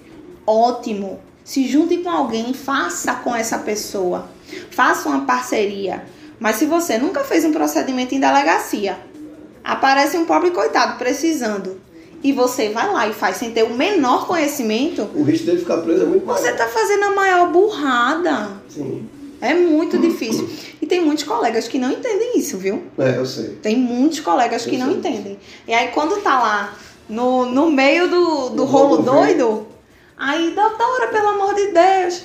ótimo. 0.45 1.19
Se 1.43 1.67
junte 1.67 1.97
com 1.97 2.09
alguém, 2.09 2.53
faça 2.53 3.13
com 3.15 3.35
essa 3.35 3.57
pessoa. 3.59 4.29
Faça 4.71 5.09
uma 5.09 5.25
parceria. 5.25 6.03
Mas 6.39 6.57
se 6.57 6.65
você 6.65 6.97
nunca 6.97 7.23
fez 7.23 7.43
um 7.45 7.51
procedimento 7.51 8.13
em 8.15 8.19
delegacia, 8.19 8.97
aparece 9.63 10.17
um 10.17 10.25
pobre 10.25 10.51
coitado 10.51 10.97
precisando, 10.97 11.81
e 12.23 12.31
você 12.31 12.69
vai 12.69 12.91
lá 12.91 13.07
e 13.07 13.13
faz 13.13 13.37
sem 13.37 13.51
ter 13.51 13.63
o 13.63 13.73
menor 13.73 14.25
conhecimento, 14.27 15.09
O 15.13 15.23
risco 15.23 15.45
dele 15.45 15.59
ficar 15.59 15.77
preso 15.77 16.03
é 16.03 16.05
muito 16.05 16.25
maior. 16.25 16.39
você 16.39 16.51
tá 16.53 16.67
fazendo 16.67 17.03
a 17.05 17.11
maior 17.11 17.51
burrada. 17.51 18.49
Sim. 18.69 19.07
É 19.41 19.53
muito 19.53 19.97
difícil. 19.97 20.49
Tem 20.89 20.99
muitos 21.05 21.23
colegas 21.23 21.67
que 21.67 21.77
não 21.79 21.91
entendem 21.91 22.37
isso, 22.37 22.57
viu? 22.57 22.83
É, 22.97 23.15
eu 23.17 23.25
sei. 23.25 23.49
Tem 23.61 23.77
muitos 23.77 24.19
colegas 24.19 24.65
que 24.65 24.75
Eu 24.75 24.79
não 24.79 24.87
sei. 24.87 24.97
entendem. 24.97 25.39
E 25.67 25.73
aí 25.73 25.89
quando 25.89 26.21
tá 26.21 26.39
lá 26.39 26.75
no, 27.07 27.45
no 27.45 27.71
meio 27.71 28.09
do, 28.09 28.49
do 28.49 28.65
rolo 28.65 28.97
doido, 29.03 29.67
aí, 30.17 30.51
doutora, 30.55 31.07
pelo 31.07 31.29
amor 31.29 31.53
de 31.55 31.67
Deus. 31.71 32.23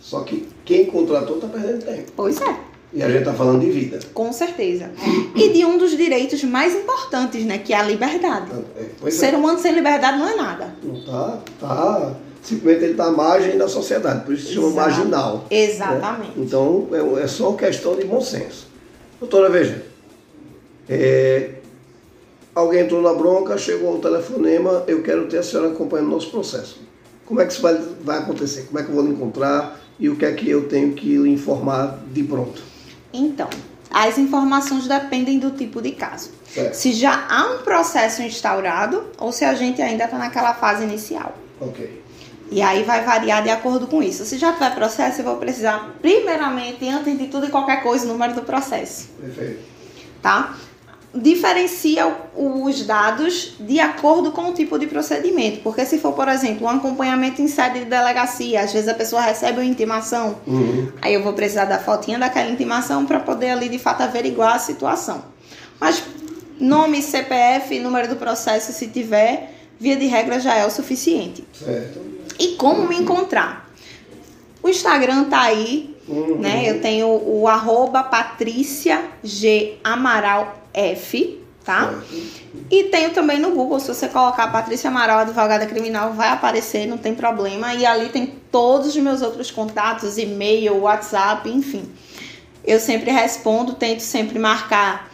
Só 0.00 0.20
que 0.20 0.48
quem 0.64 0.86
contratou 0.86 1.36
está 1.36 1.48
perdendo 1.48 1.84
tempo. 1.84 2.12
Pois 2.16 2.40
é, 2.40 2.56
E 2.92 3.02
a 3.02 3.08
gente 3.08 3.18
está 3.20 3.32
falando 3.32 3.60
de 3.60 3.70
vida. 3.70 3.98
com 4.14 4.32
certeza. 4.32 4.90
E 5.34 5.48
de 5.50 5.64
um 5.64 5.76
dos 5.78 5.96
direitos 5.96 6.42
mais 6.44 6.74
importantes, 6.74 7.44
né? 7.44 7.58
Que 7.58 7.72
é 7.72 7.76
a 7.76 7.82
liberdade. 7.82 8.50
É, 8.76 8.84
pois 9.00 9.14
Ser 9.14 9.34
é. 9.34 9.36
humano 9.36 9.58
sem 9.58 9.72
liberdade 9.72 10.18
não 10.18 10.28
é 10.28 10.36
nada. 10.36 10.74
Não 10.82 11.00
tá, 11.04 11.38
tá. 11.60 12.16
Simplesmente 12.42 12.84
ele 12.84 12.92
está 12.92 13.04
à 13.06 13.10
margem 13.12 13.56
da 13.56 13.68
sociedade, 13.68 14.24
por 14.24 14.34
isso 14.34 14.48
se 14.48 14.54
chama 14.54 14.70
marginal. 14.70 15.46
né? 15.50 15.56
Exatamente. 15.58 16.32
Então 16.36 16.88
é, 16.92 17.22
é 17.22 17.26
só 17.28 17.52
questão 17.52 17.94
de 17.94 18.04
bom 18.04 18.20
senso. 18.20 18.66
Doutora, 19.20 19.48
veja. 19.48 19.84
é, 20.88 21.50
alguém 22.54 22.80
entrou 22.80 23.00
na 23.00 23.14
bronca, 23.14 23.56
chegou 23.56 23.96
um 23.96 24.00
telefonema, 24.00 24.82
eu 24.88 25.02
quero 25.02 25.26
ter 25.28 25.38
a 25.38 25.42
senhora 25.42 25.68
acompanhando 25.68 26.08
o 26.08 26.10
nosso 26.10 26.30
processo. 26.30 26.80
Como 27.24 27.40
é 27.40 27.46
que 27.46 27.52
isso 27.52 27.62
vai, 27.62 27.80
vai 28.02 28.18
acontecer? 28.18 28.62
Como 28.62 28.78
é 28.78 28.82
que 28.82 28.88
eu 28.90 28.94
vou 28.94 29.04
lhe 29.04 29.12
encontrar? 29.12 29.80
E 29.98 30.08
o 30.08 30.16
que 30.16 30.24
é 30.24 30.32
que 30.32 30.50
eu 30.50 30.68
tenho 30.68 30.92
que 30.92 31.16
lhe 31.16 31.30
informar 31.30 32.00
de 32.12 32.24
pronto? 32.24 32.60
Então, 33.12 33.48
as 33.90 34.18
informações 34.18 34.88
dependem 34.88 35.38
do 35.38 35.52
tipo 35.52 35.80
de 35.80 35.92
caso. 35.92 36.30
Certo. 36.52 36.74
Se 36.74 36.92
já 36.92 37.26
há 37.30 37.54
um 37.54 37.58
processo 37.58 38.22
instaurado 38.22 39.04
ou 39.18 39.30
se 39.30 39.44
a 39.44 39.54
gente 39.54 39.80
ainda 39.80 40.04
está 40.04 40.18
naquela 40.18 40.52
fase 40.54 40.82
inicial. 40.82 41.36
Ok. 41.60 42.01
E 42.52 42.62
aí 42.62 42.82
vai 42.82 43.04
variar 43.04 43.42
de 43.42 43.50
acordo 43.50 43.86
com 43.86 44.02
isso. 44.02 44.24
Se 44.24 44.36
já 44.38 44.52
tiver 44.52 44.74
processo, 44.74 45.20
eu 45.20 45.24
vou 45.24 45.36
precisar, 45.36 45.96
primeiramente, 46.02 46.86
antes 46.88 47.16
de 47.18 47.26
tudo 47.28 47.46
e 47.46 47.48
qualquer 47.48 47.82
coisa, 47.82 48.04
o 48.04 48.08
número 48.08 48.34
do 48.34 48.42
processo, 48.42 49.08
Perfeito. 49.20 49.60
tá? 50.20 50.54
Diferencia 51.14 52.10
os 52.34 52.86
dados 52.86 53.54
de 53.60 53.78
acordo 53.78 54.32
com 54.32 54.48
o 54.50 54.54
tipo 54.54 54.78
de 54.78 54.86
procedimento. 54.86 55.60
Porque 55.60 55.84
se 55.84 55.98
for, 55.98 56.12
por 56.12 56.26
exemplo, 56.28 56.66
um 56.66 56.70
acompanhamento 56.70 57.42
em 57.42 57.48
sede 57.48 57.80
de 57.80 57.84
delegacia, 57.84 58.62
às 58.62 58.72
vezes 58.72 58.88
a 58.88 58.94
pessoa 58.94 59.20
recebe 59.20 59.58
uma 59.58 59.64
intimação, 59.64 60.36
Uhum. 60.46 60.90
Aí 61.02 61.12
eu 61.12 61.22
vou 61.22 61.34
precisar 61.34 61.66
da 61.66 61.78
fotinha 61.78 62.18
daquela 62.18 62.50
intimação 62.50 63.04
para 63.04 63.20
poder 63.20 63.50
ali 63.50 63.68
de 63.68 63.78
fato 63.78 64.02
averiguar 64.02 64.54
a 64.56 64.58
situação. 64.58 65.22
Mas 65.78 66.02
nome, 66.58 67.02
CPF, 67.02 67.78
número 67.80 68.08
do 68.08 68.16
processo, 68.16 68.72
se 68.72 68.86
tiver, 68.88 69.50
via 69.78 69.96
de 69.96 70.06
regra 70.06 70.38
já 70.40 70.54
é 70.54 70.64
o 70.64 70.70
suficiente. 70.70 71.44
Certo. 71.52 72.00
E 72.38 72.56
como 72.56 72.88
me 72.88 72.96
encontrar? 72.96 73.70
O 74.62 74.68
Instagram 74.68 75.24
tá 75.24 75.42
aí, 75.42 75.96
Uhum. 76.06 76.38
né? 76.38 76.68
Eu 76.68 76.80
tenho 76.80 77.06
o 77.08 77.46
arroba 77.46 78.02
Patrícia 78.02 79.04
G 79.22 79.74
Amaral 79.84 80.56
F, 80.74 81.40
tá? 81.64 81.94
E 82.70 82.84
tenho 82.84 83.10
também 83.10 83.38
no 83.38 83.50
Google, 83.50 83.78
se 83.78 83.88
você 83.88 84.08
colocar 84.08 84.50
Patrícia 84.50 84.88
Amaral, 84.88 85.20
advogada 85.20 85.66
criminal, 85.66 86.12
vai 86.12 86.28
aparecer, 86.28 86.86
não 86.86 86.98
tem 86.98 87.14
problema. 87.14 87.74
E 87.74 87.86
ali 87.86 88.08
tem 88.08 88.26
todos 88.50 88.88
os 88.88 88.96
meus 88.96 89.22
outros 89.22 89.50
contatos, 89.50 90.18
e-mail, 90.18 90.76
WhatsApp, 90.80 91.48
enfim. 91.48 91.88
Eu 92.64 92.80
sempre 92.80 93.10
respondo, 93.10 93.74
tento 93.74 94.00
sempre 94.00 94.38
marcar 94.38 95.10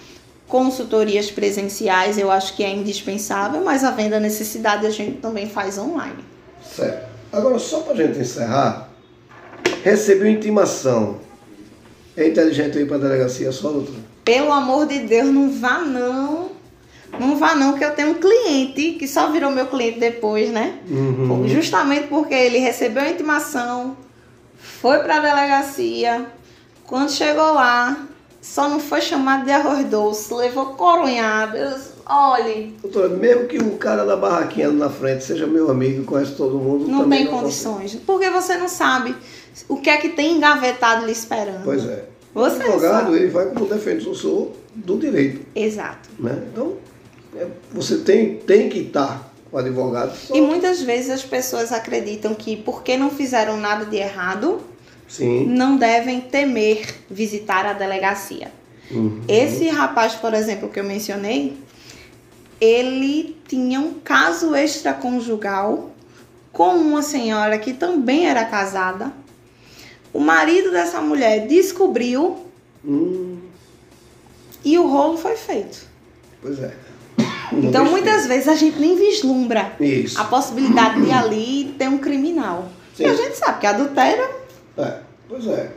consultorias 0.46 1.30
presenciais, 1.30 2.16
eu 2.16 2.30
acho 2.30 2.54
que 2.54 2.64
é 2.64 2.70
indispensável, 2.70 3.62
mas 3.62 3.84
a 3.84 3.90
necessidade, 4.18 4.86
a 4.86 4.90
gente 4.90 5.18
também 5.18 5.48
faz 5.48 5.76
online. 5.76 6.24
Certo. 6.62 7.07
Agora, 7.32 7.58
só 7.58 7.80
para 7.80 7.92
a 7.92 7.96
gente 7.96 8.18
encerrar, 8.18 8.88
recebeu 9.84 10.28
intimação. 10.28 11.20
É 12.16 12.26
inteligente 12.26 12.78
ir 12.78 12.86
para 12.86 12.96
a 12.96 13.00
delegacia 13.00 13.52
só, 13.52 13.70
doutor? 13.70 13.94
Pelo 14.24 14.52
amor 14.52 14.86
de 14.86 15.00
Deus, 15.00 15.28
não 15.28 15.50
vá 15.50 15.78
não. 15.78 16.50
Não 17.18 17.36
vá 17.36 17.54
não, 17.54 17.72
que 17.72 17.84
eu 17.84 17.92
tenho 17.92 18.10
um 18.10 18.14
cliente 18.14 18.92
que 18.92 19.08
só 19.08 19.30
virou 19.30 19.50
meu 19.50 19.66
cliente 19.66 19.98
depois, 19.98 20.50
né? 20.50 20.78
Uhum. 20.88 21.48
Justamente 21.48 22.06
porque 22.08 22.34
ele 22.34 22.58
recebeu 22.58 23.02
a 23.02 23.08
intimação, 23.08 23.96
foi 24.58 24.98
para 24.98 25.16
a 25.16 25.20
delegacia, 25.20 26.26
quando 26.84 27.10
chegou 27.10 27.54
lá, 27.54 28.06
só 28.42 28.68
não 28.68 28.78
foi 28.78 29.00
chamado 29.00 29.44
de 29.44 29.52
arroz 29.52 29.84
doce, 29.86 30.32
levou 30.34 30.66
coronhada. 30.74 31.80
Olhe, 32.08 32.74
Doutora, 32.80 33.08
mesmo 33.10 33.46
que 33.46 33.58
o 33.58 33.76
cara 33.76 34.04
da 34.04 34.16
barraquinha 34.16 34.70
na 34.70 34.88
frente 34.88 35.24
seja 35.24 35.46
meu 35.46 35.70
amigo, 35.70 36.04
conhece 36.04 36.32
todo 36.32 36.58
mundo, 36.58 36.88
não 36.88 37.08
tem 37.08 37.26
condições. 37.26 37.94
Porque 38.06 38.30
você 38.30 38.56
não 38.56 38.68
sabe 38.68 39.14
o 39.68 39.76
que 39.76 39.90
é 39.90 39.98
que 39.98 40.08
tem 40.10 40.36
engavetado 40.36 41.04
lhe 41.04 41.12
esperando. 41.12 41.64
Pois 41.64 41.84
é. 41.84 42.04
Você 42.34 42.56
o 42.58 42.62
advogado, 42.62 43.16
ele 43.16 43.28
vai 43.28 43.46
como 43.46 43.66
defensor 43.66 44.52
do 44.74 44.96
direito, 44.98 45.40
Exato. 45.54 46.08
né? 46.18 46.44
Então, 46.52 46.74
é, 47.36 47.46
você 47.72 47.98
tem, 47.98 48.36
tem 48.36 48.68
que 48.68 48.78
estar 48.80 49.30
com 49.50 49.56
o 49.56 49.60
advogado. 49.60 50.14
Só- 50.16 50.34
E 50.34 50.40
muitas 50.40 50.80
vezes 50.80 51.10
as 51.10 51.22
pessoas 51.24 51.72
acreditam 51.72 52.34
que 52.34 52.56
porque 52.56 52.96
não 52.96 53.10
fizeram 53.10 53.56
nada 53.56 53.84
de 53.84 53.96
errado, 53.96 54.60
Sim. 55.08 55.46
não 55.46 55.76
devem 55.76 56.20
temer 56.20 56.86
visitar 57.10 57.66
a 57.66 57.72
delegacia. 57.72 58.52
Uhum. 58.90 59.20
Esse 59.28 59.68
rapaz, 59.68 60.14
por 60.14 60.32
exemplo, 60.32 60.68
que 60.68 60.78
eu 60.80 60.84
mencionei, 60.84 61.56
ele 62.60 63.36
tinha 63.46 63.80
um 63.80 63.94
caso 63.94 64.54
extraconjugal 64.54 65.90
com 66.52 66.74
uma 66.76 67.02
senhora 67.02 67.58
que 67.58 67.72
também 67.72 68.26
era 68.26 68.44
casada. 68.44 69.12
O 70.12 70.20
marido 70.20 70.70
dessa 70.70 71.00
mulher 71.00 71.46
descobriu 71.46 72.44
Hum, 72.84 73.38
e 74.64 74.78
o 74.78 74.86
rolo 74.86 75.16
foi 75.18 75.36
feito. 75.36 75.86
pois 76.40 76.58
é. 76.62 76.72
Então, 77.52 77.84
Não 77.84 77.90
muitas 77.92 78.26
vezes 78.26 78.46
a 78.46 78.54
gente 78.54 78.78
nem 78.78 78.94
vislumbra 78.96 79.72
Isso. 79.80 80.20
a 80.20 80.24
possibilidade 80.24 81.00
de 81.02 81.10
ali 81.10 81.74
ter 81.78 81.88
um 81.88 81.98
criminal. 81.98 82.68
Sim. 82.94 83.04
E 83.04 83.06
a 83.06 83.14
gente 83.14 83.36
sabe 83.36 83.60
que 83.60 83.66
adultério 83.66 84.28
É, 84.76 84.98
pois 85.28 85.46
é. 85.46 85.70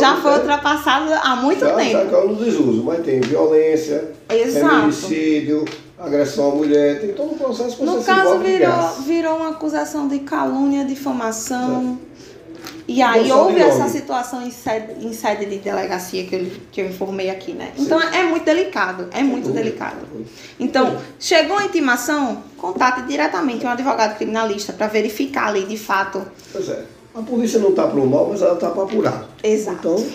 Já 0.00 0.16
foi 0.16 0.32
tempo, 0.32 0.42
ultrapassado 0.42 1.12
há 1.12 1.36
muito 1.36 1.60
já, 1.60 1.68
Já 1.68 1.76
tempo. 1.76 2.10
caiu 2.10 2.28
no 2.28 2.36
desuso, 2.36 2.82
mas 2.82 3.04
tem 3.04 3.20
violência, 3.20 4.12
Exato. 4.28 4.68
feminicídio, 4.68 5.64
agressão 5.98 6.52
à 6.52 6.54
mulher, 6.54 7.00
tem 7.00 7.12
todo 7.12 7.32
um 7.32 7.38
processo 7.38 7.76
que 7.76 7.84
No 7.84 8.02
caso, 8.02 8.38
virou, 8.38 8.90
virou 9.04 9.36
uma 9.36 9.50
acusação 9.50 10.08
de 10.08 10.20
calúnia, 10.20 10.84
difamação. 10.84 11.98
E 12.86 13.02
aí 13.02 13.30
houve 13.30 13.60
essa 13.60 13.86
situação 13.86 14.42
em 14.42 14.50
sede, 14.50 15.04
em 15.06 15.12
sede 15.12 15.44
de 15.44 15.58
delegacia 15.58 16.24
que 16.24 16.34
eu, 16.34 16.46
que 16.72 16.80
eu 16.80 16.86
informei 16.86 17.28
aqui, 17.28 17.52
né? 17.52 17.70
Então 17.76 18.00
é 18.00 18.22
muito 18.24 18.44
delicado, 18.46 19.08
é 19.12 19.22
muito 19.22 19.50
delicado. 19.50 20.06
Então, 20.58 20.98
chegou 21.20 21.58
a 21.58 21.64
intimação, 21.64 22.42
contate 22.56 23.02
diretamente 23.02 23.66
um 23.66 23.68
advogado 23.68 24.16
criminalista 24.16 24.72
para 24.72 24.86
verificar 24.86 25.48
ali 25.48 25.66
de 25.66 25.76
fato. 25.76 26.26
Pois 26.50 26.66
é. 26.70 26.82
A 27.18 27.22
polícia 27.22 27.58
não 27.58 27.70
está 27.70 27.84
para 27.88 27.98
o 27.98 28.06
mal, 28.06 28.28
mas 28.30 28.40
ela 28.42 28.54
está 28.54 28.70
para 28.70 28.84
apurar. 28.84 29.28
Exato. 29.42 29.78
Então, 29.78 30.06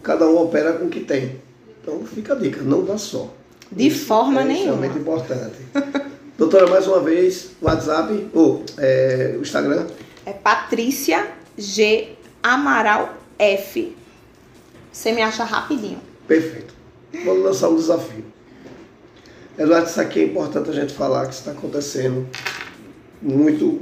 cada 0.00 0.28
um 0.28 0.36
opera 0.38 0.74
com 0.74 0.84
o 0.84 0.88
que 0.88 1.00
tem. 1.00 1.40
Então, 1.82 2.04
fica 2.06 2.34
a 2.34 2.36
dica, 2.36 2.62
não 2.62 2.84
dá 2.84 2.96
só. 2.96 3.34
De 3.72 3.90
forma 3.90 4.42
é 4.42 4.44
nenhuma. 4.44 4.86
extremamente 4.86 4.98
importante. 5.00 5.56
Doutora, 6.38 6.68
mais 6.68 6.86
uma 6.86 7.00
vez, 7.00 7.50
WhatsApp, 7.60 8.28
ou 8.32 8.62
é, 8.78 9.34
o 9.36 9.42
Instagram, 9.42 9.86
É 10.24 10.32
Patrícia 10.32 11.26
G. 11.58 12.10
Amaral 12.42 13.14
F. 13.38 13.96
Você 14.92 15.10
me 15.10 15.22
acha 15.22 15.42
rapidinho. 15.42 15.98
perfeito. 16.28 16.74
Vamos 17.24 17.42
lançar 17.42 17.70
um 17.70 17.76
desafio. 17.76 18.24
Eduardo, 19.58 19.88
isso 19.88 20.00
aqui 20.00 20.20
é 20.20 20.24
importante 20.24 20.70
a 20.70 20.72
gente 20.72 20.92
falar, 20.92 21.26
que 21.26 21.32
isso 21.32 21.40
está 21.40 21.52
acontecendo 21.52 22.28
muito 23.20 23.80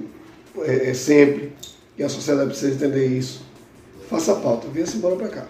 é, 0.61 0.91
é, 0.91 0.95
sempre, 0.95 1.53
e 1.97 2.03
a 2.03 2.09
sociedade 2.09 2.49
precisa 2.49 2.75
entender 2.75 3.07
isso. 3.07 3.43
Faça 4.09 4.33
a 4.33 4.37
pauta, 4.37 4.67
venha-se 4.73 4.97
embora 4.97 5.17
para 5.17 5.29
cá. 5.29 5.45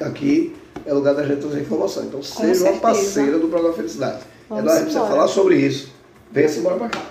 Aqui 0.00 0.54
é 0.86 0.92
lugar 0.92 1.14
da 1.14 1.26
gente 1.26 1.40
trazer 1.40 1.60
informação. 1.60 2.04
Então, 2.04 2.22
seja 2.22 2.70
uma 2.70 2.80
parceira 2.80 3.38
do 3.38 3.48
programa 3.48 3.74
Felicidade. 3.74 4.20
Vamos 4.48 4.64
Eduardo, 4.64 4.84
precisa 4.84 5.06
falar 5.06 5.28
sobre 5.28 5.56
isso. 5.58 5.92
Venha-se 6.30 6.58
embora 6.58 6.76
para 6.76 6.88
cá. 6.88 7.02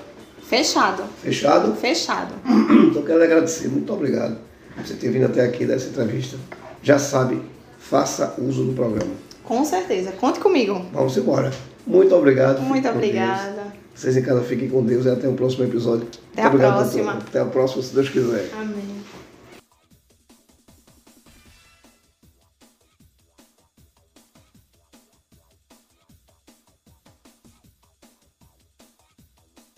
Fechado. 0.43 1.03
Fechado? 1.21 1.75
Fechado. 1.75 2.33
Então, 2.93 3.01
quero 3.01 3.17
lhe 3.17 3.25
agradecer. 3.25 3.69
Muito 3.69 3.91
obrigado 3.91 4.37
por 4.75 4.85
você 4.85 4.93
ter 4.93 5.09
vindo 5.09 5.25
até 5.25 5.41
aqui 5.41 5.65
dessa 5.65 5.89
entrevista. 5.89 6.37
Já 6.83 6.99
sabe, 6.99 7.41
faça 7.79 8.35
uso 8.37 8.65
do 8.65 8.73
programa. 8.73 9.11
Com 9.43 9.65
certeza. 9.65 10.11
Conte 10.11 10.39
comigo. 10.39 10.85
Vamos 10.93 11.17
embora. 11.17 11.51
Muito 11.87 12.13
obrigado. 12.15 12.61
Muito 12.61 12.87
obrigada. 12.87 13.62
Vocês 13.95 14.17
em 14.17 14.21
casa 14.21 14.41
fiquem 14.41 14.69
com 14.69 14.83
Deus 14.83 15.05
e 15.05 15.09
até 15.09 15.27
o 15.27 15.33
próximo 15.33 15.65
episódio. 15.65 16.07
Até 16.33 16.41
a 16.41 16.49
Muito 16.49 16.55
obrigado, 16.55 16.79
próxima. 16.81 17.11
Até 17.13 17.39
a 17.39 17.45
próxima, 17.45 17.83
se 17.83 17.93
Deus 17.93 18.09
quiser. 18.09 18.49
Amém. 18.59 18.92